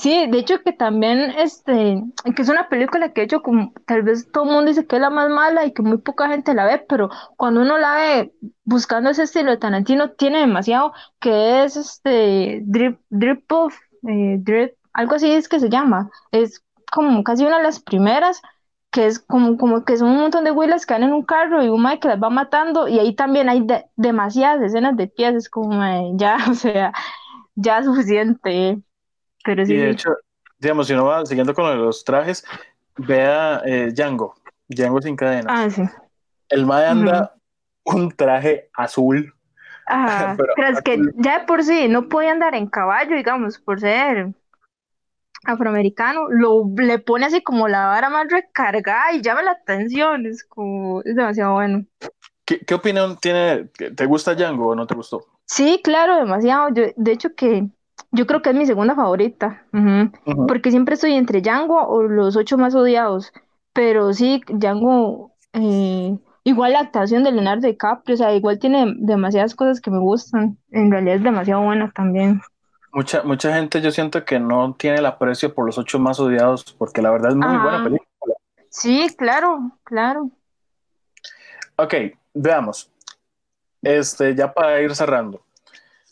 Sí, 0.00 0.26
de 0.30 0.38
hecho 0.38 0.62
que 0.62 0.72
también, 0.72 1.18
este, 1.38 2.02
que 2.34 2.42
es 2.42 2.48
una 2.48 2.68
película 2.68 3.12
que 3.12 3.20
de 3.22 3.24
hecho 3.26 3.42
como 3.42 3.72
tal 3.86 4.02
vez 4.02 4.30
todo 4.32 4.44
el 4.44 4.50
mundo 4.50 4.68
dice 4.70 4.86
que 4.86 4.96
es 4.96 5.02
la 5.02 5.10
más 5.10 5.28
mala 5.28 5.64
y 5.66 5.72
que 5.72 5.82
muy 5.82 5.98
poca 5.98 6.28
gente 6.28 6.54
la 6.54 6.64
ve, 6.64 6.78
pero 6.88 7.10
cuando 7.36 7.60
uno 7.60 7.76
la 7.78 7.94
ve 7.96 8.32
buscando 8.64 9.10
ese 9.10 9.24
estilo 9.24 9.50
de 9.50 9.56
Tarantino, 9.58 10.12
tiene 10.12 10.38
demasiado, 10.40 10.92
que 11.20 11.64
es 11.64 11.76
este, 11.76 12.60
Drip, 12.64 13.00
Drip 13.10 13.50
Off, 13.52 13.76
eh, 14.08 14.36
Drip, 14.40 14.74
algo 14.94 15.16
así 15.16 15.30
es 15.30 15.48
que 15.48 15.60
se 15.60 15.68
llama, 15.68 16.10
es 16.32 16.62
como 16.92 17.22
casi 17.24 17.44
una 17.44 17.58
de 17.58 17.64
las 17.64 17.80
primeras, 17.80 18.40
que 18.90 19.06
es 19.06 19.18
como, 19.18 19.58
como 19.58 19.84
que 19.84 19.96
son 19.98 20.10
un 20.10 20.20
montón 20.20 20.44
de 20.44 20.50
güilas 20.52 20.86
que 20.86 20.94
van 20.94 21.02
en 21.02 21.12
un 21.12 21.24
carro 21.24 21.62
y 21.62 21.68
un 21.68 21.82
mae 21.82 22.00
que 22.00 22.08
las 22.08 22.22
va 22.22 22.30
matando, 22.30 22.88
y 22.88 22.98
ahí 22.98 23.14
también 23.14 23.48
hay 23.50 23.60
de- 23.66 23.84
demasiadas 23.96 24.62
escenas 24.62 24.96
de 24.96 25.08
pies, 25.08 25.34
es 25.34 25.50
como, 25.50 26.16
ya, 26.16 26.38
o 26.50 26.54
sea, 26.54 26.92
ya 27.56 27.82
suficiente. 27.82 28.82
Pero 29.46 29.62
Y 29.62 29.66
sí, 29.66 29.76
de 29.76 29.84
sí. 29.84 29.90
hecho, 29.90 30.10
digamos, 30.58 30.86
si 30.88 30.92
uno 30.92 31.04
va 31.06 31.24
siguiendo 31.24 31.54
con 31.54 31.64
lo 31.64 31.70
de 31.70 31.76
los 31.76 32.04
trajes, 32.04 32.44
vea 32.96 33.62
eh, 33.64 33.92
Django, 33.92 34.34
Django 34.68 35.00
sin 35.00 35.16
cadenas. 35.16 35.46
Ah, 35.48 35.70
sí. 35.70 35.82
El 36.48 36.66
mae 36.66 36.86
anda 36.86 37.34
un 37.84 38.10
traje 38.10 38.68
azul. 38.74 39.32
Ajá. 39.86 40.34
Pero 40.38 40.52
Pero 40.56 40.68
es 40.68 40.82
que 40.82 40.98
ya 41.16 41.40
de 41.40 41.46
por 41.46 41.62
sí 41.62 41.88
no 41.88 42.08
podía 42.08 42.32
andar 42.32 42.54
en 42.54 42.66
caballo, 42.66 43.16
digamos, 43.16 43.58
por 43.58 43.80
ser 43.80 44.34
afroamericano. 45.44 46.28
Lo 46.28 46.64
le 46.76 46.98
pone 46.98 47.26
así 47.26 47.42
como 47.42 47.68
la 47.68 47.86
vara 47.86 48.10
más 48.10 48.26
recargada 48.28 49.12
y 49.12 49.22
llama 49.22 49.42
la 49.42 49.52
atención. 49.52 50.26
Es 50.26 50.44
como, 50.44 51.02
es 51.02 51.14
demasiado 51.14 51.54
bueno. 51.54 51.84
¿Qué, 52.44 52.60
qué 52.60 52.74
opinión 52.74 53.16
tiene? 53.18 53.64
¿Te 53.66 54.06
gusta 54.06 54.34
Django 54.34 54.68
o 54.68 54.74
no 54.74 54.86
te 54.86 54.94
gustó? 54.94 55.24
Sí, 55.46 55.80
claro, 55.82 56.16
demasiado. 56.16 56.70
Yo, 56.74 56.84
de 56.96 57.12
hecho 57.12 57.34
que 57.34 57.66
yo 58.12 58.26
creo 58.26 58.42
que 58.42 58.50
es 58.50 58.56
mi 58.56 58.66
segunda 58.66 58.94
favorita. 58.94 59.64
Porque 60.48 60.70
siempre 60.70 60.94
estoy 60.94 61.12
entre 61.12 61.40
Django 61.40 61.86
o 61.86 62.02
los 62.02 62.36
ocho 62.36 62.58
más 62.58 62.74
odiados. 62.74 63.32
Pero 63.72 64.12
sí, 64.12 64.42
Django, 64.48 65.32
eh, 65.52 66.16
igual 66.44 66.72
la 66.72 66.80
actuación 66.80 67.24
de 67.24 67.32
Leonardo 67.32 67.66
DiCaprio, 67.66 68.14
o 68.14 68.16
sea, 68.16 68.34
igual 68.34 68.58
tiene 68.58 68.94
demasiadas 68.96 69.54
cosas 69.54 69.80
que 69.80 69.90
me 69.90 69.98
gustan. 69.98 70.58
En 70.70 70.90
realidad 70.90 71.16
es 71.16 71.22
demasiado 71.22 71.62
buena 71.62 71.90
también. 71.90 72.40
Mucha, 72.92 73.22
mucha 73.22 73.54
gente 73.54 73.82
yo 73.82 73.90
siento 73.90 74.24
que 74.24 74.38
no 74.40 74.74
tiene 74.74 74.98
el 74.98 75.06
aprecio 75.06 75.54
por 75.54 75.66
los 75.66 75.76
ocho 75.76 75.98
más 75.98 76.18
odiados, 76.18 76.64
porque 76.78 77.02
la 77.02 77.10
verdad 77.10 77.30
es 77.30 77.36
muy 77.36 77.48
buena 77.48 77.84
película. 77.84 78.34
Sí, 78.70 79.08
claro, 79.18 79.72
claro. 79.84 80.30
Ok, 81.76 81.94
veamos. 82.32 82.90
Este, 83.82 84.34
ya 84.34 84.52
para 84.52 84.80
ir 84.80 84.94
cerrando. 84.94 85.42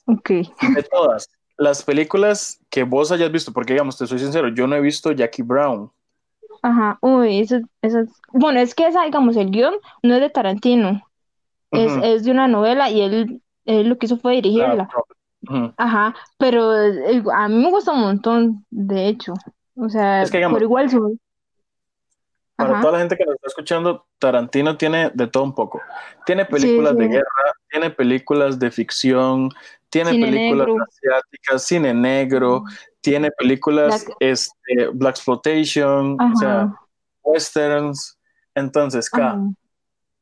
Ok. 0.07 0.29
De 0.29 0.83
todas 0.91 1.34
las 1.57 1.83
películas 1.83 2.61
que 2.71 2.83
vos 2.85 3.13
hayas 3.13 3.31
visto, 3.31 3.53
porque 3.53 3.73
digamos, 3.75 3.97
te 3.99 4.07
soy 4.07 4.19
sincero, 4.19 4.49
yo 4.49 4.67
no 4.67 4.77
he 4.77 4.81
visto 4.81 5.13
Jackie 5.13 5.43
Brown. 5.43 5.91
Ajá. 6.63 6.99
Uy, 7.03 7.41
eso, 7.41 7.61
eso 7.83 8.01
es- 8.01 8.11
Bueno, 8.33 8.61
es 8.61 8.75
que 8.75 8.87
esa, 8.87 9.05
digamos, 9.05 9.37
el 9.37 9.51
guion 9.51 9.75
no 10.03 10.15
es 10.15 10.21
de 10.21 10.31
Tarantino. 10.31 11.03
Es, 11.71 12.23
de 12.25 12.31
una 12.31 12.47
novela 12.47 12.89
y 12.89 13.01
él, 13.01 13.43
él 13.65 13.89
lo 13.89 13.99
que 13.99 14.07
hizo 14.07 14.17
fue 14.19 14.33
Ah, 14.33 14.35
dirigirla. 14.37 14.89
ujú. 15.43 15.75
Ajá. 15.77 16.15
Pero 16.39 16.73
eh, 16.81 17.23
a 17.35 17.49
mí 17.49 17.57
me 17.57 17.71
gusta 17.71 17.91
un 17.93 18.01
montón, 18.01 18.65
de 18.71 19.09
hecho. 19.09 19.35
O 19.77 19.89
sea, 19.89 20.23
Es 20.23 20.31
que, 20.31 20.39
digamos, 20.39 20.57
por 20.57 20.63
igual 20.63 20.89
su- 20.89 21.19
Para 22.57 22.75
Ajá. 22.75 22.81
toda 22.81 22.93
la 22.93 22.99
gente 23.01 23.17
que 23.17 23.25
nos 23.25 23.35
está 23.35 23.49
escuchando, 23.49 24.07
Tarantino 24.21 24.77
tiene 24.77 25.11
de 25.13 25.27
todo 25.27 25.43
un 25.43 25.55
poco. 25.55 25.81
Tiene 26.25 26.45
Sí, 26.47 26.53
películas 26.53 26.97
de 26.97 27.09
guerra, 27.09 27.25
tiene 27.75 27.91
películas 27.91 28.61
de 28.61 28.71
ficción, 28.71 29.49
tiene 29.91 30.13
Cine 30.13 30.27
películas 30.27 30.69
negro. 30.69 30.85
asiáticas, 30.85 31.65
cine 31.65 31.93
negro, 31.93 32.63
tiene 33.01 33.33
películas 33.33 34.05
Black- 34.05 34.17
este, 34.21 34.87
Black 34.93 35.17
Exploitation, 35.17 36.17
o 36.21 36.37
sea, 36.37 36.73
westerns. 37.25 38.17
Entonces, 38.55 39.11
K, 39.11 39.41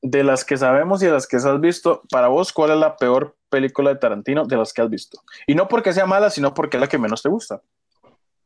de 0.01 0.25
las 0.25 0.47
que 0.47 0.57
sabemos 0.57 1.03
y 1.03 1.07
de 1.07 1.13
las 1.13 1.27
que 1.27 1.37
has 1.37 1.61
visto, 1.61 2.01
para 2.11 2.29
vos, 2.29 2.55
¿cuál 2.55 2.71
es 2.71 2.79
la 2.79 2.97
peor 2.97 3.37
película 3.51 3.91
de 3.91 4.01
Tarantino 4.01 4.47
de 4.47 4.57
las 4.57 4.73
que 4.73 4.81
has 4.81 4.89
visto? 4.89 5.21
Y 5.47 5.55
no 5.55 5.69
porque 5.69 5.93
sea 5.93 6.07
mala, 6.07 6.31
sino 6.31 6.55
porque 6.55 6.79
es 6.79 6.81
la 6.81 6.89
que 6.89 6.97
menos 6.97 7.23
te 7.23 7.29
gusta. 7.29 7.61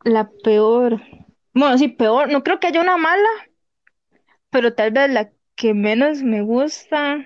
La 0.03 0.29
peor. 0.43 1.01
Bueno, 1.55 1.79
sí, 1.79 1.87
peor. 1.87 2.29
No 2.33 2.43
creo 2.43 2.59
que 2.59 2.67
haya 2.67 2.81
una 2.81 2.97
mala, 2.97 3.29
pero 4.51 4.75
tal 4.75 4.91
vez 4.91 5.09
la 5.11 5.31
que 5.55 5.75
menos 5.75 6.23
me 6.25 6.43
gusta 6.43 7.19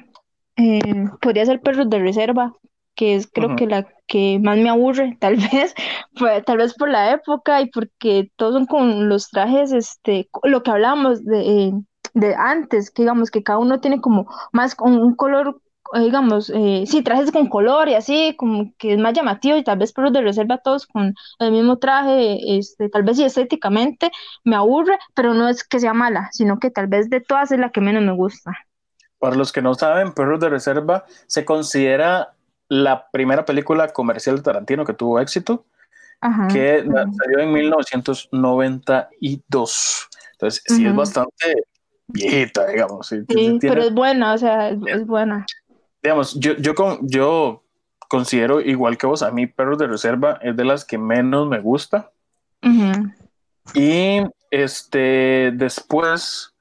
eh, 0.60 0.80
podría 1.20 1.46
ser 1.46 1.60
Perros 1.60 1.88
de 1.90 1.98
Reserva, 1.98 2.52
que 2.94 3.14
es 3.14 3.28
creo 3.32 3.56
que 3.56 3.66
la 3.66 3.86
que 4.06 4.38
más 4.40 4.58
me 4.58 4.68
aburre, 4.70 5.16
tal 5.20 5.36
vez, 5.36 5.74
pues, 6.18 6.44
tal 6.44 6.58
vez 6.58 6.74
por 6.74 6.90
la 6.90 7.12
época 7.12 7.60
y 7.62 7.70
porque 7.70 8.30
todos 8.36 8.54
son 8.54 8.66
con 8.66 9.08
los 9.08 9.30
trajes, 9.30 9.72
este, 9.72 10.28
lo 10.42 10.62
que 10.62 10.70
hablábamos 10.70 11.24
de, 11.24 11.40
eh, 11.68 11.72
de 12.14 12.34
antes, 12.34 12.90
que 12.90 13.02
digamos 13.02 13.30
que 13.30 13.42
cada 13.42 13.58
uno 13.58 13.80
tiene 13.80 14.00
como 14.00 14.26
más 14.52 14.76
un, 14.80 14.98
un 14.98 15.14
color, 15.14 15.60
digamos, 15.94 16.50
eh, 16.54 16.84
sí, 16.86 17.02
trajes 17.02 17.32
con 17.32 17.48
color 17.48 17.88
y 17.88 17.94
así, 17.94 18.34
como 18.36 18.72
que 18.78 18.94
es 18.94 18.98
más 18.98 19.14
llamativo 19.14 19.56
y 19.56 19.64
tal 19.64 19.78
vez 19.78 19.92
Perros 19.92 20.12
de 20.12 20.22
Reserva 20.22 20.58
todos 20.58 20.86
con 20.86 21.14
el 21.38 21.52
mismo 21.52 21.78
traje, 21.78 22.58
este, 22.58 22.88
tal 22.88 23.02
vez 23.04 23.16
sí 23.16 23.24
estéticamente 23.24 24.10
me 24.44 24.56
aburre, 24.56 24.98
pero 25.14 25.34
no 25.34 25.48
es 25.48 25.64
que 25.64 25.80
sea 25.80 25.94
mala, 25.94 26.28
sino 26.32 26.58
que 26.58 26.70
tal 26.70 26.86
vez 26.88 27.08
de 27.10 27.20
todas 27.20 27.52
es 27.52 27.58
la 27.60 27.70
que 27.70 27.80
menos 27.80 28.02
me 28.02 28.12
gusta. 28.12 28.52
Para 29.20 29.37
los 29.37 29.52
que 29.52 29.62
no 29.62 29.74
saben, 29.74 30.12
Perros 30.12 30.40
de 30.40 30.48
Reserva 30.48 31.04
se 31.28 31.44
considera 31.44 32.33
la 32.68 33.09
primera 33.11 33.44
película 33.44 33.87
comercial 33.88 34.37
de 34.37 34.42
Tarantino 34.42 34.85
que 34.85 34.94
tuvo 34.94 35.20
éxito, 35.20 35.64
Ajá, 36.20 36.48
que 36.48 36.78
ajá. 36.80 37.04
salió 37.16 37.38
en 37.40 37.52
1992. 37.52 40.09
Entonces, 40.33 40.62
sí 40.66 40.87
es 40.87 40.94
bastante 40.94 41.54
viejita, 42.09 42.66
digamos. 42.66 43.06
sí, 43.09 43.18
sí, 43.20 43.24
Sí, 43.28 43.35
tiene- 43.35 43.59
pero 43.61 43.83
es 43.83 43.92
buena, 43.94 44.35
o 44.35 44.38
sea, 44.38 44.70
es, 44.70 44.78
es 44.87 45.06
buena. 45.06 45.46
digamos, 46.02 46.35
yo, 46.40 46.54
yo, 46.54 46.74
con, 46.74 46.98
yo 47.09 47.62
considero 48.09 48.61
igual 48.61 48.96
que 48.98 49.06
vos, 49.06 49.22
a 49.22 49.30
mí 49.30 49.46
Perros 49.46 49.78
de 49.78 49.87
Reserva 49.87 50.38
es 50.42 50.56
de 50.56 50.64
las 50.64 50.85
que 50.85 50.98
menos 50.98 51.46
me 51.48 51.61
gusta. 51.61 52.11
Y 53.74 54.20
este, 54.50 55.52
después, 55.54 56.52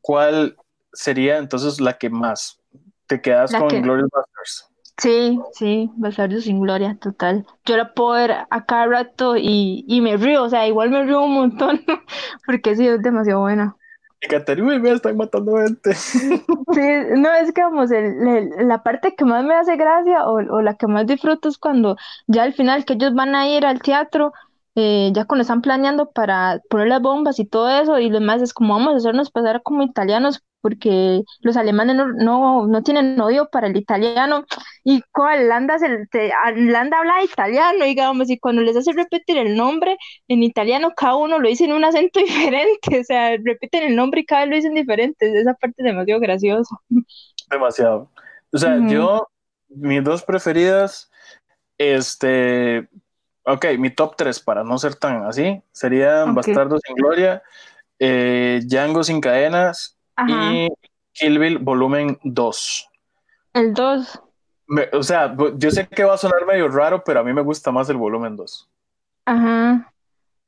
¿cuál 0.00 0.56
sería 0.92 1.38
entonces 1.38 1.80
la 1.80 1.98
que 1.98 2.10
más? 2.10 2.60
¿Te 3.06 3.20
quedas 3.20 3.52
La 3.52 3.58
con 3.60 3.68
que- 3.68 3.80
Glorious 3.80 4.10
Bastards? 4.10 4.68
Sí, 4.98 5.40
sí, 5.54 5.90
Bastardos 5.96 6.44
sin 6.44 6.60
Gloria, 6.60 6.96
total. 7.00 7.46
Yo 7.64 7.76
la 7.76 7.92
puedo 7.94 8.10
ver 8.12 8.32
a 8.50 8.64
cada 8.66 8.86
rato 8.86 9.36
y, 9.36 9.84
y 9.88 10.00
me 10.02 10.16
río, 10.18 10.44
o 10.44 10.48
sea, 10.50 10.66
igual 10.68 10.90
me 10.90 11.02
río 11.02 11.22
un 11.22 11.32
montón, 11.34 11.80
porque 12.46 12.76
sí, 12.76 12.86
es 12.86 13.02
demasiado 13.02 13.40
buena. 13.40 13.74
Y 14.20 14.28
Caterina, 14.28 14.68
uy, 14.68 14.78
me 14.78 14.92
están 14.92 15.16
matando 15.16 15.56
gente. 15.56 15.94
Sí, 16.74 16.80
no, 17.16 17.32
es 17.34 17.52
que 17.52 17.62
vamos, 17.62 17.90
el- 17.90 18.26
el- 18.28 18.68
la 18.68 18.82
parte 18.82 19.14
que 19.16 19.24
más 19.24 19.44
me 19.44 19.54
hace 19.54 19.76
gracia 19.76 20.26
o, 20.26 20.34
o 20.36 20.62
la 20.62 20.74
que 20.76 20.86
más 20.86 21.06
disfruto 21.06 21.48
es 21.48 21.58
cuando 21.58 21.96
ya 22.28 22.44
al 22.44 22.52
final 22.52 22.84
que 22.84 22.92
ellos 22.92 23.14
van 23.14 23.34
a 23.34 23.48
ir 23.48 23.66
al 23.66 23.80
teatro, 23.82 24.32
eh, 24.74 25.10
ya 25.14 25.24
cuando 25.24 25.42
están 25.42 25.62
planeando 25.62 26.10
para 26.12 26.60
poner 26.70 26.88
las 26.88 27.02
bombas 27.02 27.38
y 27.40 27.44
todo 27.46 27.68
eso, 27.70 27.98
y 27.98 28.08
lo 28.10 28.20
demás 28.20 28.40
es 28.42 28.54
como 28.54 28.74
vamos 28.74 28.94
a 28.94 28.96
hacernos 28.98 29.30
pasar 29.30 29.62
como 29.62 29.82
italianos 29.82 30.42
porque 30.62 31.22
los 31.40 31.56
alemanes 31.58 31.96
no, 31.96 32.08
no, 32.08 32.66
no 32.66 32.82
tienen 32.82 33.20
odio 33.20 33.48
para 33.50 33.66
el 33.66 33.76
italiano 33.76 34.46
y 34.84 35.02
cuál 35.12 35.48
Landa, 35.48 35.78
se, 35.78 36.06
te- 36.10 36.32
a- 36.32 36.52
Landa 36.52 36.98
habla 36.98 37.22
italiano, 37.24 37.84
digamos, 37.84 38.30
y 38.30 38.38
cuando 38.38 38.62
les 38.62 38.76
hace 38.76 38.92
repetir 38.92 39.38
el 39.38 39.56
nombre 39.56 39.98
en 40.28 40.42
italiano, 40.42 40.92
cada 40.96 41.16
uno 41.16 41.38
lo 41.38 41.48
dice 41.48 41.64
en 41.66 41.72
un 41.72 41.84
acento 41.84 42.20
diferente, 42.24 43.00
o 43.00 43.04
sea, 43.04 43.36
repiten 43.44 43.84
el 43.84 43.96
nombre 43.96 44.22
y 44.22 44.26
cada 44.26 44.42
vez 44.42 44.50
lo 44.50 44.56
dicen 44.56 44.74
diferente, 44.74 45.38
esa 45.40 45.54
parte 45.54 45.76
es 45.78 45.84
demasiado 45.86 46.20
graciosa. 46.20 46.76
demasiado. 47.50 48.10
O 48.52 48.58
sea, 48.58 48.80
yo, 48.84 49.28
mis 49.68 50.02
dos 50.04 50.22
preferidas, 50.22 51.10
este, 51.78 52.88
ok, 53.44 53.66
mi 53.78 53.90
top 53.90 54.16
tres 54.16 54.40
para 54.40 54.64
no 54.64 54.78
ser 54.78 54.96
tan 54.96 55.24
así, 55.26 55.62
serían 55.72 56.34
Bastardos 56.34 56.82
sin 56.86 56.96
Gloria, 56.96 57.42
eh, 58.00 58.60
Django 58.66 59.04
sin 59.04 59.20
cadenas 59.20 59.98
y 60.26 60.68
Kill 61.12 61.38
Bill 61.38 61.58
volumen 61.58 62.18
2. 62.22 62.88
El 63.54 63.74
2. 63.74 64.22
o 64.92 65.02
sea, 65.02 65.36
yo 65.56 65.70
sé 65.70 65.86
que 65.88 66.04
va 66.04 66.14
a 66.14 66.18
sonar 66.18 66.46
medio 66.46 66.68
raro, 66.68 67.02
pero 67.04 67.20
a 67.20 67.22
mí 67.22 67.32
me 67.32 67.42
gusta 67.42 67.70
más 67.70 67.88
el 67.88 67.96
volumen 67.96 68.36
2. 68.36 68.68
Ajá. 69.26 69.92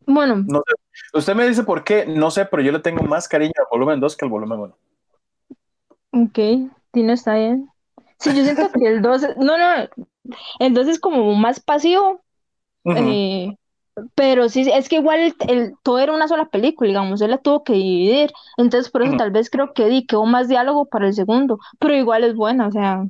Bueno. 0.07 0.37
No 0.47 0.63
sé. 0.67 0.75
Usted 1.13 1.35
me 1.35 1.49
dice 1.49 1.65
por 1.65 1.85
qué, 1.85 2.07
no 2.07 2.31
sé, 2.31 2.45
pero 2.45 2.63
yo 2.63 2.73
le 2.73 2.79
tengo 2.79 3.03
más 3.03 3.29
cariño 3.29 3.53
al 3.59 3.67
volumen 3.71 4.01
2 4.01 4.17
que 4.17 4.25
al 4.25 4.31
volumen 4.31 4.61
1. 4.61 4.77
Ok, 6.13 6.39
Tino 6.93 7.13
está 7.13 7.35
bien. 7.35 7.69
Sí, 8.19 8.35
yo 8.37 8.45
siento 8.45 8.71
que 8.73 8.87
el 8.87 9.03
2, 9.03 9.37
no, 9.39 9.59
no, 9.59 9.89
el 10.61 10.75
2 10.75 10.89
es 10.89 11.01
como 11.01 11.35
más 11.35 11.61
pasivo, 11.61 12.23
eh, 12.85 13.57
pero 14.15 14.49
sí, 14.49 14.69
es 14.73 14.89
que 14.89 14.97
igual 14.97 15.35
el, 15.49 15.75
todo 15.83 15.99
era 15.99 16.13
una 16.13 16.29
sola 16.29 16.47
película, 16.47 16.89
digamos, 16.89 17.21
él 17.21 17.31
la 17.31 17.39
tuvo 17.39 17.63
que 17.63 17.75
dividir, 17.75 18.33
entonces 18.57 18.91
por 18.91 19.03
eso 19.03 19.17
tal 19.17 19.31
vez 19.31 19.51
creo 19.51 19.73
que 19.73 19.87
di, 19.87 20.07
quedó 20.07 20.25
más 20.27 20.49
diálogo 20.49 20.87
para 20.87 21.07
el 21.07 21.15
segundo, 21.15 21.59
pero 21.79 21.95
igual 21.95 22.25
es 22.25 22.35
buena, 22.35 22.67
o 22.67 22.73
sea, 22.73 23.05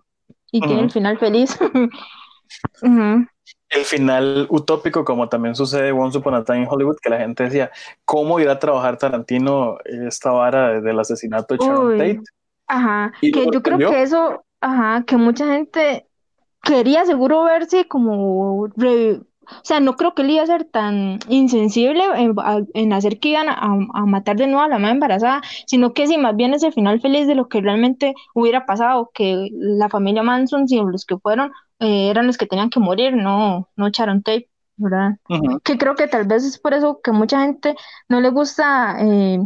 y 0.51 0.61
tiene 0.61 0.83
el 0.83 0.91
final 0.91 1.19
feliz. 1.19 1.59
El 3.71 3.85
final 3.85 4.47
utópico, 4.51 5.05
como 5.05 5.29
también 5.29 5.57
sucede 5.57 5.91
Once 5.91 6.17
Upon 6.17 6.35
a 6.35 6.45
Time 6.45 6.63
en 6.63 6.69
Hollywood, 6.71 6.99
que 7.03 7.11
la 7.11 7.19
gente 7.19 7.45
decía, 7.45 7.73
¿cómo 8.05 8.39
irá 8.39 8.53
a 8.53 8.59
trabajar 8.61 8.99
Tarantino 8.99 9.79
esta 9.85 10.31
vara 10.31 10.81
del 10.81 11.01
asesinato 11.01 11.55
de 11.55 11.65
Sharon 11.65 11.99
Tate? 11.99 12.21
Ajá, 12.69 13.13
que 13.21 13.49
yo 13.53 13.63
creo 13.63 13.79
que 13.79 14.03
eso, 14.03 14.45
ajá, 14.61 15.03
que 15.05 15.17
mucha 15.17 15.47
gente 15.47 16.07
quería 16.63 17.05
seguro 17.05 17.45
verse 17.45 17.89
como 17.89 18.69
o 19.49 19.65
sea, 19.65 19.81
no 19.81 19.97
creo 19.97 20.15
que 20.15 20.23
él 20.23 20.31
iba 20.31 20.43
a 20.43 20.47
ser 20.47 20.65
tan 20.65 21.19
insensible 21.29 22.03
en, 22.75 22.93
hacer 22.93 23.19
que 23.19 23.31
iban 23.31 23.49
a, 23.49 24.05
matar 24.07 24.37
de 24.37 24.47
nuevo 24.47 24.63
a 24.63 24.69
la 24.69 24.79
madre 24.79 24.95
embarazada, 24.95 25.43
sino 25.67 25.93
que 25.93 26.07
si 26.07 26.19
más 26.19 26.37
bien 26.37 26.55
es 26.55 26.63
el 26.63 26.73
final 26.73 27.01
feliz 27.01 27.27
de 27.27 27.35
lo 27.35 27.49
que 27.49 27.61
realmente 27.61 28.15
hubiera 28.35 28.67
pasado, 28.67 29.11
que 29.15 29.49
la 29.53 29.89
familia 29.89 30.23
Manson, 30.23 30.69
si 30.69 30.77
los 30.77 31.05
que 31.05 31.19
fueron, 31.19 31.53
eh, 31.81 32.11
eran 32.11 32.27
los 32.27 32.39
que 32.39 32.47
tenían 32.47 32.71
que 32.71 32.81
morir, 32.81 33.17
no, 33.17 33.69
no 33.77 33.87
echaron 33.87 34.23
tape, 34.23 34.49
¿verdad? 34.77 35.19
Que 35.63 35.79
creo 35.79 35.95
que 35.95 36.09
tal 36.09 36.27
vez 36.27 36.45
es 36.45 36.59
por 36.59 36.75
eso 36.75 37.01
que 37.03 37.13
mucha 37.13 37.41
gente 37.43 37.75
no 38.09 38.21
le 38.21 38.31
gusta 38.31 38.97
eh, 39.01 39.39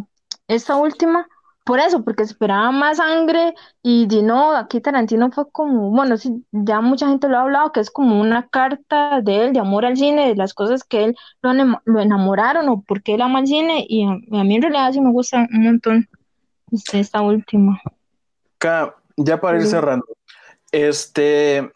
esta 0.48 0.76
última, 0.76 1.26
por 1.68 1.80
eso, 1.80 2.02
porque 2.02 2.22
esperaba 2.22 2.70
más 2.70 2.96
sangre 2.96 3.52
y 3.82 4.06
no, 4.22 4.56
aquí 4.56 4.80
Tarantino 4.80 5.30
fue 5.30 5.52
como, 5.52 5.90
bueno, 5.90 6.16
sí, 6.16 6.42
ya 6.50 6.80
mucha 6.80 7.08
gente 7.08 7.28
lo 7.28 7.36
ha 7.36 7.42
hablado, 7.42 7.72
que 7.72 7.80
es 7.80 7.90
como 7.90 8.18
una 8.18 8.48
carta 8.48 9.20
de 9.20 9.44
él, 9.44 9.52
de 9.52 9.60
amor 9.60 9.84
al 9.84 9.98
cine, 9.98 10.28
de 10.28 10.34
las 10.34 10.54
cosas 10.54 10.82
que 10.82 11.04
él 11.04 11.16
lo, 11.42 11.52
lo 11.84 12.00
enamoraron 12.00 12.70
o 12.70 12.80
porque 12.80 13.16
él 13.16 13.20
ama 13.20 13.40
el 13.40 13.48
cine 13.48 13.84
y 13.86 14.02
a, 14.02 14.44
mí 14.44 14.56
en 14.56 14.62
realidad 14.62 14.92
sí 14.92 15.02
me 15.02 15.12
gusta 15.12 15.46
un 15.52 15.62
montón 15.62 16.08
este, 16.72 17.00
esta 17.00 17.20
última. 17.20 17.78
ya 19.18 19.38
para 19.38 19.58
ir 19.58 19.66
cerrando, 19.66 20.06
este, 20.72 21.70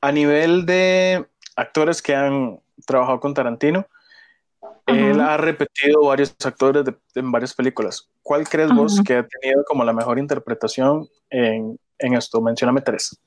a 0.00 0.10
nivel 0.10 0.66
de 0.66 1.24
actores 1.54 2.02
que 2.02 2.16
han 2.16 2.58
trabajado 2.84 3.20
con 3.20 3.32
Tarantino, 3.32 3.86
él 4.86 5.20
ha 5.20 5.36
repetido 5.36 6.04
varios 6.04 6.34
actores 6.44 6.84
en 7.14 7.32
varias 7.32 7.54
películas. 7.54 8.08
¿Cuál 8.22 8.48
crees 8.48 8.72
vos 8.72 9.00
que 9.04 9.16
ha 9.16 9.26
tenido 9.26 9.64
como 9.64 9.84
la 9.84 9.92
mejor 9.92 10.18
interpretación 10.18 11.08
en, 11.30 11.78
esto? 11.98 12.40
Mencióname 12.40 12.80
tres. 12.80 13.18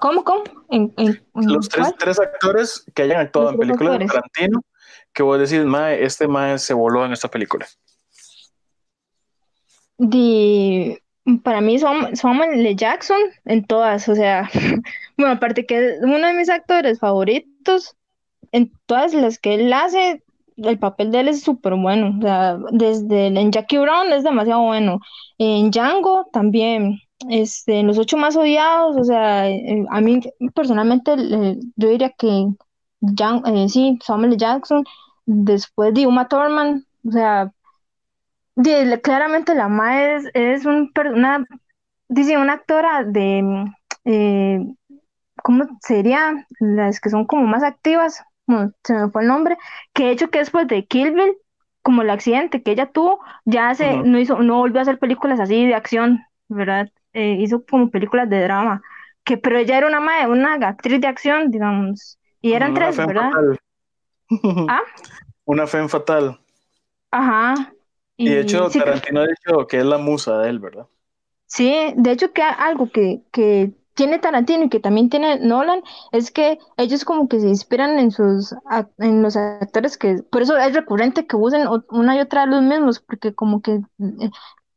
¿Cómo, 0.00 0.22
cómo? 0.24 0.44
¿En, 0.70 0.94
Los 1.34 1.68
tres, 1.70 2.20
actores 2.20 2.84
que 2.94 3.02
hayan 3.02 3.20
actuado 3.20 3.50
en 3.50 3.58
películas 3.58 3.98
de 3.98 4.06
Tarantino, 4.06 4.62
que 5.12 5.22
vos 5.22 5.38
decís, 5.38 5.64
mae, 5.64 6.04
este 6.04 6.28
mae 6.28 6.58
se 6.58 6.74
voló 6.74 7.06
en 7.06 7.12
esta 7.12 7.28
película. 7.28 7.66
para 11.42 11.62
mí 11.62 11.78
son 11.78 12.14
Samuel 12.14 12.60
L. 12.60 12.76
Jackson 12.76 13.20
en 13.46 13.64
todas, 13.64 14.06
o 14.10 14.14
sea, 14.14 14.50
bueno, 15.16 15.32
aparte 15.32 15.64
que 15.64 15.78
es 15.78 16.02
uno 16.02 16.26
de 16.26 16.34
mis 16.34 16.50
actores 16.50 16.98
favoritos, 16.98 17.96
en 18.52 18.70
todas 18.86 19.14
las 19.14 19.38
que 19.38 19.54
él 19.54 19.72
hace, 19.72 20.22
el 20.56 20.78
papel 20.78 21.10
de 21.12 21.20
él 21.20 21.28
es 21.28 21.42
súper 21.42 21.74
bueno. 21.74 22.16
O 22.18 22.22
sea, 22.22 22.58
desde 22.72 23.26
en 23.28 23.52
Jackie 23.52 23.78
Brown 23.78 24.12
es 24.12 24.24
demasiado 24.24 24.62
bueno. 24.62 25.00
En 25.38 25.70
Django 25.70 26.28
también. 26.32 27.00
Este, 27.30 27.80
en 27.80 27.86
los 27.86 27.98
ocho 27.98 28.18
más 28.18 28.36
odiados, 28.36 28.94
o 28.94 29.02
sea, 29.02 29.48
eh, 29.48 29.86
a 29.90 30.00
mí 30.02 30.20
personalmente 30.54 31.16
yo 31.74 31.88
diría 31.88 32.10
que 32.10 32.48
eh, 33.46 33.68
sí, 33.68 33.98
Samuel 34.02 34.36
Jackson, 34.36 34.84
después 35.24 35.94
de 35.94 36.06
Uma 36.06 36.28
Thurman, 36.28 36.84
o 37.06 37.12
sea, 37.12 37.52
claramente 39.02 39.54
la 39.54 39.68
Ma 39.68 40.02
es, 40.14 40.64
un, 40.66 40.92
una, 41.14 41.46
dice, 42.08 42.36
una 42.38 42.54
actora 42.54 43.04
de, 43.04 43.66
eh, 44.04 44.60
¿cómo 45.42 45.64
sería? 45.80 46.46
Las 46.60 47.00
que 47.00 47.10
son 47.10 47.26
como 47.26 47.46
más 47.46 47.62
activas, 47.62 48.22
se 48.84 48.94
me 48.94 49.10
fue 49.10 49.22
el 49.22 49.28
nombre, 49.28 49.56
que 49.92 50.04
de 50.04 50.10
hecho 50.12 50.30
que 50.30 50.38
después 50.38 50.66
de 50.68 50.86
Kill 50.86 51.12
Bill, 51.12 51.36
como 51.82 52.02
el 52.02 52.10
accidente 52.10 52.62
que 52.62 52.72
ella 52.72 52.90
tuvo, 52.90 53.20
ya 53.44 53.74
se, 53.74 53.96
no 53.98 54.18
hizo, 54.18 54.38
no 54.40 54.58
volvió 54.58 54.80
a 54.80 54.82
hacer 54.82 54.98
películas 54.98 55.40
así 55.40 55.66
de 55.66 55.74
acción, 55.74 56.24
¿verdad? 56.48 56.90
Eh, 57.12 57.36
hizo 57.40 57.64
como 57.64 57.90
películas 57.90 58.28
de 58.28 58.42
drama, 58.42 58.82
que 59.24 59.36
pero 59.36 59.58
ella 59.58 59.78
era 59.78 59.86
una 59.86 60.28
una 60.28 60.54
actriz 60.54 61.00
de 61.00 61.06
acción, 61.06 61.50
digamos, 61.50 62.18
y 62.40 62.52
eran 62.52 62.74
tres, 62.74 62.96
¿verdad? 62.96 63.30
¿Ah? 64.68 64.82
Una 65.44 65.66
fe 65.66 65.86
fatal. 65.88 66.38
Ajá. 67.10 67.72
Y, 68.16 68.28
de 68.30 68.40
hecho, 68.40 68.68
Tarantino 68.70 69.20
ha 69.20 69.26
dicho 69.26 69.66
que 69.66 69.78
es 69.78 69.84
la 69.84 69.98
musa 69.98 70.38
de 70.38 70.50
él, 70.50 70.58
¿verdad? 70.58 70.86
Sí, 71.46 71.92
de 71.96 72.10
hecho 72.10 72.32
que 72.32 72.42
algo 72.42 72.90
que, 72.90 73.20
que 73.30 73.72
tiene 73.96 74.18
Tarantino 74.18 74.64
y 74.64 74.68
que 74.68 74.78
también 74.78 75.08
tiene 75.08 75.40
Nolan 75.40 75.82
es 76.12 76.30
que 76.30 76.58
ellos 76.76 77.04
como 77.04 77.28
que 77.28 77.40
se 77.40 77.48
inspiran 77.48 77.98
en 77.98 78.10
sus 78.12 78.54
en 78.98 79.22
los 79.22 79.36
actores 79.36 79.96
que 79.96 80.22
por 80.30 80.42
eso 80.42 80.56
es 80.56 80.74
recurrente 80.74 81.26
que 81.26 81.34
usen 81.34 81.66
una 81.90 82.14
y 82.14 82.20
otra 82.20 82.42
de 82.42 82.48
los 82.48 82.62
mismos 82.62 83.00
porque 83.00 83.34
como 83.34 83.62
que 83.62 83.80
eh, 83.98 84.30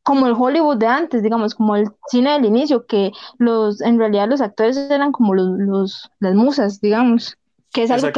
como 0.03 0.25
el 0.25 0.33
Hollywood 0.33 0.77
de 0.77 0.87
antes 0.87 1.21
digamos 1.21 1.53
como 1.53 1.75
el 1.75 1.89
cine 2.07 2.31
del 2.31 2.45
inicio 2.45 2.87
que 2.87 3.11
los 3.37 3.81
en 3.81 3.99
realidad 3.99 4.29
los 4.29 4.41
actores 4.41 4.77
eran 4.77 5.11
como 5.11 5.35
los, 5.35 6.09
las 6.19 6.33
musas 6.33 6.79
digamos 6.79 7.37
que 7.73 7.83
es 7.83 7.91
algo 7.91 8.11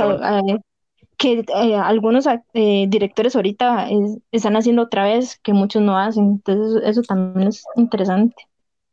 que, 1.18 1.40
eh, 1.40 1.46
eh, 1.56 1.76
algunos 1.76 2.26
directores 2.54 3.36
ahorita 3.36 3.88
están 4.32 4.56
haciendo 4.56 4.84
otra 4.84 5.04
vez 5.06 5.40
que 5.42 5.54
muchos 5.54 5.82
no 5.82 5.98
hacen 5.98 6.26
entonces 6.26 6.84
eso 6.86 7.02
también 7.02 7.48
es 7.48 7.64
interesante 7.76 8.51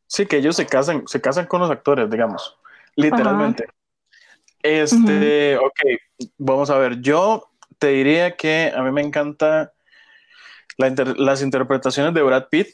Sí, 0.08 0.26
que 0.26 0.38
ellos 0.38 0.56
se 0.56 0.66
casan, 0.66 1.06
se 1.06 1.20
casan 1.20 1.46
con 1.46 1.60
los 1.60 1.70
actores, 1.70 2.10
digamos, 2.10 2.58
literalmente. 2.96 3.66
Este, 4.62 5.56
ok, 5.56 5.80
vamos 6.38 6.70
a 6.70 6.78
ver, 6.78 7.00
yo 7.00 7.48
te 7.78 7.88
diría 7.88 8.36
que 8.36 8.72
a 8.74 8.82
mí 8.82 8.90
me 8.90 9.02
encanta 9.02 9.72
las 10.76 11.42
interpretaciones 11.42 12.14
de 12.14 12.22
Brad 12.22 12.46
Pitt, 12.50 12.68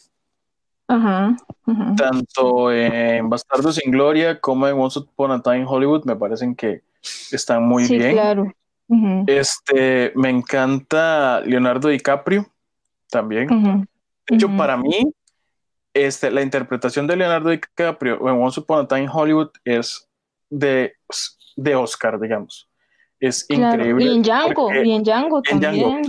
tanto 1.97 2.73
en 2.73 3.29
Bastardos 3.29 3.77
sin 3.77 3.91
Gloria 3.91 4.41
como 4.41 4.69
en 4.69 4.79
Once 4.79 4.99
Upon 5.01 5.33
a 5.33 5.43
Time 5.43 5.67
Hollywood, 5.67 6.05
me 6.05 6.17
parecen 6.17 6.55
que 6.55 6.83
están 7.33 7.65
muy 7.65 7.85
sí, 7.85 7.99
bien. 7.99 8.13
Claro. 8.13 8.55
Este, 9.27 10.13
me 10.15 10.31
encanta 10.31 11.41
Leonardo 11.41 11.89
DiCaprio 11.89 12.47
también. 13.11 13.87
De 14.27 14.37
hecho, 14.37 14.49
para 14.57 14.77
mí, 14.77 15.13
este, 15.95 16.31
la 16.31 16.43
interpretación 16.43 17.07
de 17.07 17.17
Leonardo 17.17 17.51
DiCaprio 17.51 18.17
en 18.29 18.43
Once 18.43 18.61
Upon 18.61 18.85
a 18.85 18.89
Time 18.89 19.09
Hollywood 19.11 19.51
es 19.65 20.09
de, 20.51 20.95
de 21.57 21.75
Oscar, 21.77 22.21
digamos. 22.21 22.69
Es 23.21 23.47
increíble. 23.49 24.05
Y 24.05 24.17
en 24.17 24.23
Django, 24.23 24.75
y 24.75 24.93
en 24.93 25.05
Django 25.05 25.41
también. 25.41 26.03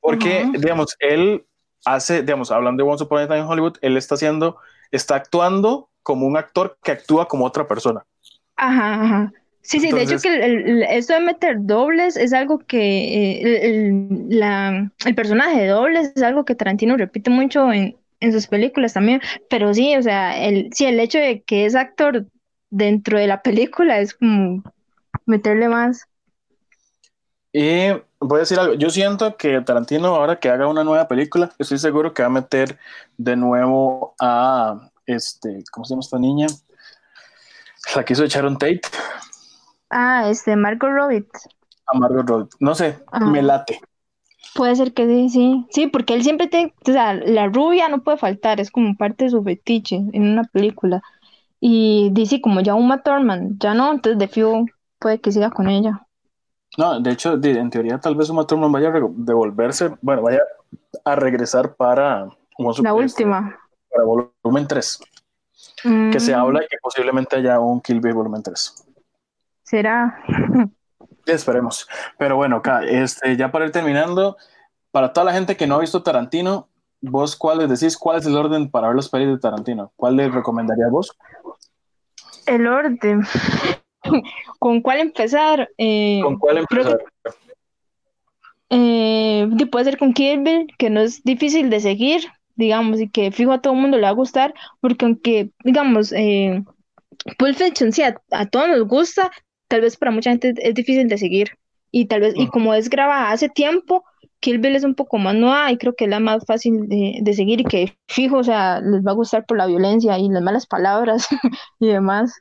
porque, 0.00 0.48
digamos, 0.58 0.96
él 1.00 1.44
hace, 1.84 2.22
digamos, 2.22 2.50
hablando 2.50 2.82
de 2.82 2.90
Once 2.90 3.02
Upon 3.04 3.18
a 3.18 3.28
Time 3.28 3.42
Hollywood, 3.42 3.76
él 3.82 3.96
está 3.96 4.14
haciendo, 4.14 4.56
está 4.92 5.16
actuando 5.16 5.90
como 6.02 6.26
un 6.26 6.36
actor 6.36 6.78
que 6.82 6.92
actúa 6.92 7.26
como 7.26 7.44
otra 7.44 7.66
persona. 7.66 8.04
Ajá, 8.56 9.02
ajá. 9.02 9.32
Sí, 9.60 9.78
sí, 9.78 9.92
de 9.92 10.02
hecho 10.02 10.18
que 10.18 10.44
el, 10.44 10.82
esto 10.82 11.14
de 11.14 11.20
meter 11.20 11.56
dobles 11.60 12.16
es 12.16 12.32
algo 12.32 12.58
que 12.58 12.80
eh, 12.80 13.66
el, 13.68 14.08
la, 14.28 14.90
el 15.06 15.14
personaje 15.14 15.60
de 15.60 15.68
dobles 15.68 16.12
es 16.16 16.22
algo 16.22 16.44
que 16.44 16.56
Tarantino 16.56 16.96
repite 16.96 17.30
mucho 17.30 17.72
en, 17.72 17.96
en 18.22 18.32
sus 18.32 18.46
películas 18.46 18.94
también, 18.94 19.20
pero 19.50 19.74
sí, 19.74 19.96
o 19.96 20.02
sea, 20.02 20.38
el, 20.42 20.70
sí, 20.72 20.86
el 20.86 20.98
hecho 21.00 21.18
de 21.18 21.42
que 21.42 21.66
es 21.66 21.74
actor 21.74 22.26
dentro 22.70 23.18
de 23.18 23.26
la 23.26 23.42
película 23.42 23.98
es 23.98 24.14
como 24.14 24.62
meterle 25.26 25.68
más. 25.68 26.06
Y 27.52 27.88
voy 28.18 28.36
a 28.36 28.40
decir 28.40 28.58
algo, 28.58 28.74
yo 28.74 28.88
siento 28.88 29.36
que 29.36 29.60
Tarantino 29.60 30.08
ahora 30.08 30.40
que 30.40 30.48
haga 30.48 30.66
una 30.68 30.84
nueva 30.84 31.06
película, 31.06 31.52
estoy 31.58 31.78
seguro 31.78 32.14
que 32.14 32.22
va 32.22 32.28
a 32.28 32.30
meter 32.30 32.78
de 33.18 33.36
nuevo 33.36 34.14
a 34.20 34.88
este, 35.04 35.62
¿cómo 35.70 35.84
se 35.84 35.90
llama 35.92 36.00
esta 36.00 36.18
niña? 36.18 36.46
La 37.94 38.04
quiso 38.04 38.24
echar 38.24 38.46
un 38.46 38.56
Tate. 38.56 38.80
Ah, 39.90 40.28
este, 40.30 40.56
Margot 40.56 40.90
Robbie. 40.90 41.26
A 41.86 41.98
Margot 41.98 42.26
Robbie. 42.26 42.48
No 42.60 42.74
sé, 42.74 43.00
Ah. 43.12 43.20
me 43.20 43.42
late. 43.42 43.80
Puede 44.54 44.76
ser 44.76 44.92
que 44.92 45.06
sí, 45.06 45.28
sí. 45.30 45.66
Sí, 45.70 45.86
porque 45.86 46.14
él 46.14 46.22
siempre 46.22 46.46
te, 46.46 46.74
o 46.86 46.92
sea, 46.92 47.14
la 47.14 47.46
rubia 47.48 47.88
no 47.88 48.02
puede 48.02 48.18
faltar, 48.18 48.60
es 48.60 48.70
como 48.70 48.96
parte 48.96 49.24
de 49.24 49.30
su 49.30 49.42
fetiche 49.42 49.96
en 49.96 50.22
una 50.32 50.44
película. 50.44 51.02
Y 51.60 52.10
dice 52.12 52.40
como 52.40 52.60
ya 52.60 52.74
Uma 52.74 53.02
Thurman, 53.02 53.58
ya 53.58 53.74
no, 53.74 53.92
entonces 53.92 54.18
de 54.18 54.28
fijo 54.28 54.66
puede 54.98 55.20
que 55.20 55.32
siga 55.32 55.50
con 55.50 55.68
ella. 55.68 56.06
No, 56.78 57.00
de 57.00 57.10
hecho, 57.10 57.34
en 57.42 57.70
teoría, 57.70 57.98
tal 57.98 58.14
vez 58.16 58.30
Uma 58.30 58.46
Thurman 58.46 58.72
vaya 58.72 58.88
a 58.88 58.92
devolverse, 58.92 59.90
bueno, 60.00 60.22
vaya 60.22 60.40
a 61.04 61.16
regresar 61.16 61.74
para, 61.76 62.28
como 62.56 62.72
su- 62.72 62.82
La 62.82 62.92
este, 62.94 63.24
última. 63.24 63.58
para 63.90 64.04
volumen 64.04 64.66
3. 64.68 65.00
Que 66.10 66.20
se 66.20 66.32
Mm, 66.32 66.34
habla 66.34 66.60
que 66.60 66.76
posiblemente 66.80 67.34
haya 67.36 67.58
un 67.58 67.80
Kill 67.80 68.00
Bill 68.00 68.14
volumen 68.14 68.42
3. 68.42 68.72
será. 69.64 70.22
Esperemos. 71.26 71.88
Pero 72.18 72.36
bueno, 72.36 72.56
acá, 72.56 72.84
este, 72.84 73.36
ya 73.36 73.50
para 73.52 73.66
ir 73.66 73.72
terminando, 73.72 74.36
para 74.90 75.12
toda 75.12 75.24
la 75.26 75.32
gente 75.32 75.56
que 75.56 75.66
no 75.66 75.76
ha 75.76 75.80
visto 75.80 76.02
Tarantino, 76.02 76.68
vos 77.00 77.36
cuáles 77.36 77.68
decís, 77.68 77.96
cuál 77.96 78.18
es 78.18 78.26
el 78.26 78.36
orden 78.36 78.70
para 78.70 78.88
ver 78.88 78.96
las 78.96 79.08
pelis 79.08 79.28
de 79.28 79.38
Tarantino? 79.38 79.92
¿Cuál 79.96 80.16
le 80.16 80.28
recomendarías 80.28 80.90
vos? 80.90 81.16
El 82.46 82.66
orden. 82.66 83.22
¿Con 84.58 84.80
cuál 84.82 84.98
empezar? 85.00 85.68
Eh, 85.78 86.20
¿Con 86.22 86.38
cuál 86.38 86.56
que- 86.56 86.76
empezar? 86.76 86.98
eh, 88.70 89.48
puede 89.70 89.84
ser 89.84 89.98
con 89.98 90.12
Kill 90.12 90.40
Bill, 90.42 90.66
que 90.78 90.90
no 90.90 91.00
es 91.00 91.22
difícil 91.22 91.70
de 91.70 91.80
seguir, 91.80 92.22
digamos, 92.56 93.00
y 93.00 93.08
que 93.08 93.30
fijo 93.32 93.52
a 93.52 93.60
todo 93.60 93.74
el 93.74 93.80
mundo 93.80 93.96
le 93.96 94.04
va 94.04 94.08
a 94.08 94.12
gustar, 94.12 94.54
porque 94.80 95.04
aunque, 95.04 95.50
digamos, 95.64 96.12
eh, 96.12 96.62
Pulp 97.38 97.56
Fiction 97.56 97.92
sí, 97.92 98.02
a, 98.02 98.20
a 98.30 98.46
todos 98.46 98.68
nos 98.68 98.88
gusta, 98.88 99.30
tal 99.72 99.80
vez 99.80 99.96
para 99.96 100.12
mucha 100.12 100.28
gente 100.28 100.52
es 100.58 100.74
difícil 100.74 101.08
de 101.08 101.16
seguir. 101.16 101.52
Y 101.90 102.04
tal 102.04 102.20
vez, 102.20 102.34
y 102.36 102.46
como 102.48 102.74
es 102.74 102.90
grabada 102.90 103.30
hace 103.30 103.48
tiempo, 103.48 104.04
Kill 104.40 104.58
Bill 104.58 104.76
es 104.76 104.84
un 104.84 104.94
poco 104.94 105.16
más 105.16 105.34
nueva 105.34 105.72
y 105.72 105.78
creo 105.78 105.94
que 105.94 106.04
es 106.04 106.10
la 106.10 106.20
más 106.20 106.44
fácil 106.44 106.88
de, 106.88 107.20
de 107.22 107.32
seguir 107.32 107.60
y 107.60 107.64
que 107.64 107.96
fijo, 108.06 108.36
o 108.36 108.44
sea, 108.44 108.80
les 108.82 109.02
va 109.02 109.12
a 109.12 109.14
gustar 109.14 109.46
por 109.46 109.56
la 109.56 109.64
violencia 109.66 110.18
y 110.18 110.28
las 110.28 110.42
malas 110.42 110.66
palabras 110.66 111.26
y 111.80 111.86
demás. 111.86 112.34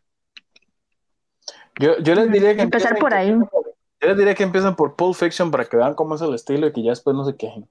Yo, 1.80 2.00
yo 2.00 2.15
les 2.15 2.30
diría 2.30 2.54
que 2.54 2.63
Empezar 2.63 2.98
por 2.98 3.13
ahí. 3.13 3.30
Yo 3.30 4.08
les 4.10 4.17
diría 4.17 4.36
que 4.36 4.44
empiecen 4.44 4.76
por 4.76 4.98
Pulp 4.98 5.15
Fiction 5.15 5.52
para 5.52 5.63
que 5.63 5.78
vean 5.78 5.94
cómo 5.96 6.15
es 6.15 6.22
el 6.22 6.34
estilo 6.34 6.67
y 6.67 6.74
que 6.74 6.84
ya 6.84 6.89
después 6.89 7.15
no 7.15 7.24
se 7.24 7.38
quejen. 7.38 7.65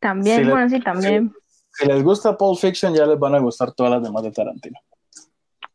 También, 0.00 0.46
le- 0.46 0.50
bueno, 0.50 0.70
sí, 0.70 0.80
también. 0.80 1.34
Si 1.72 1.86
les 1.86 2.02
gusta 2.02 2.38
Pulp 2.38 2.58
Fiction, 2.58 2.94
ya 2.94 3.04
les 3.04 3.18
van 3.18 3.34
a 3.34 3.38
gustar 3.38 3.72
todas 3.72 3.92
las 3.92 4.02
demás 4.02 4.22
de 4.22 4.30
Tarantino. 4.30 4.78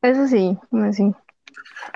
Eso 0.01 0.27
sí, 0.27 0.57
sí. 0.93 1.13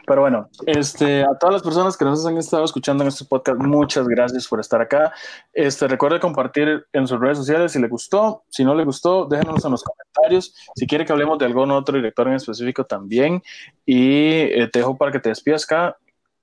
Pero 0.06 0.21
bueno, 0.21 0.49
este, 0.65 1.23
a 1.23 1.38
todas 1.39 1.53
las 1.53 1.63
personas 1.63 1.97
que 1.97 2.06
nos 2.06 2.25
han 2.25 2.38
estado 2.38 2.63
escuchando 2.63 3.03
en 3.03 3.10
este 3.10 3.25
podcast, 3.25 3.60
muchas 3.60 4.08
gracias 4.08 4.47
por 4.47 4.60
estar 4.60 4.82
acá. 4.82 5.13
Este, 5.53 5.88
recuerde 5.88 6.19
compartir 6.19 6.86
en 6.93 7.08
sus 7.08 7.19
redes 7.19 7.38
sociales 7.38 7.71
si 7.71 7.80
le 7.80 7.88
gustó. 7.88 8.43
Si 8.49 8.63
no 8.63 8.75
le 8.75 8.84
gustó, 8.84 9.25
déjenos 9.25 9.63
en 9.65 9.71
los 9.71 9.84
comentarios. 9.84 10.53
Si 10.75 10.88
quiere 10.88 11.06
que 11.06 11.12
hablemos 11.12 11.38
de 11.38 11.45
algún 11.45 11.71
otro 11.71 11.97
director 11.97 12.27
en 12.27 12.36
específico 12.36 12.86
también. 12.86 13.41
Y 13.86 14.32
eh, 14.32 14.69
te 14.71 14.80
dejo 14.80 14.97
para 14.97 15.12
que 15.12 15.19
te 15.19 15.30
despidas 15.30 15.63
acá. 15.63 15.97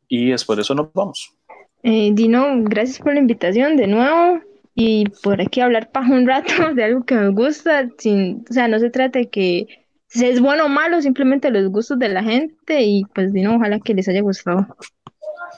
Y 0.09 0.31
después 0.31 0.57
de 0.57 0.63
eso 0.63 0.75
nos 0.75 0.93
vamos. 0.93 1.35
Eh, 1.83 2.11
Dino, 2.15 2.47
gracias 2.63 2.99
por 2.99 3.13
la 3.13 3.21
invitación 3.21 3.77
de 3.77 3.87
nuevo 3.87 4.41
y 4.75 5.05
por 5.23 5.41
aquí 5.41 5.61
hablar 5.61 5.91
para 5.91 6.07
un 6.09 6.27
rato 6.27 6.53
de 6.75 6.85
algo 6.85 7.05
que 7.05 7.15
nos 7.15 7.35
gusta, 7.35 7.89
sin, 7.99 8.45
o 8.49 8.53
sea, 8.53 8.69
no 8.69 8.79
se 8.79 8.91
trata 8.91 9.19
de 9.19 9.29
que 9.29 9.84
si 10.15 10.27
es 10.27 10.41
bueno 10.41 10.67
o 10.67 10.69
malo, 10.69 11.03
simplemente 11.03 11.51
los 11.51 11.69
gustos 11.71 11.99
de 11.99 12.09
la 12.09 12.23
gente 12.23 12.83
y 12.83 13.05
pues 13.15 13.33
Dino, 13.33 13.57
ojalá 13.57 13.81
que 13.81 13.95
les 13.95 14.09
haya 14.09 14.21
gustado. 14.23 14.67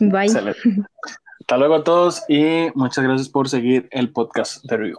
Bye. 0.01 0.25
Excelente. 0.25 0.61
Hasta 1.40 1.57
luego 1.59 1.75
a 1.77 1.85
todos 1.85 2.25
y 2.29 2.69
muchas 2.75 3.05
gracias 3.05 3.29
por 3.29 3.51
seguir 3.51 3.87
el 3.92 4.11
podcast 4.11 4.64
de 4.64 4.77
Review. 4.77 4.99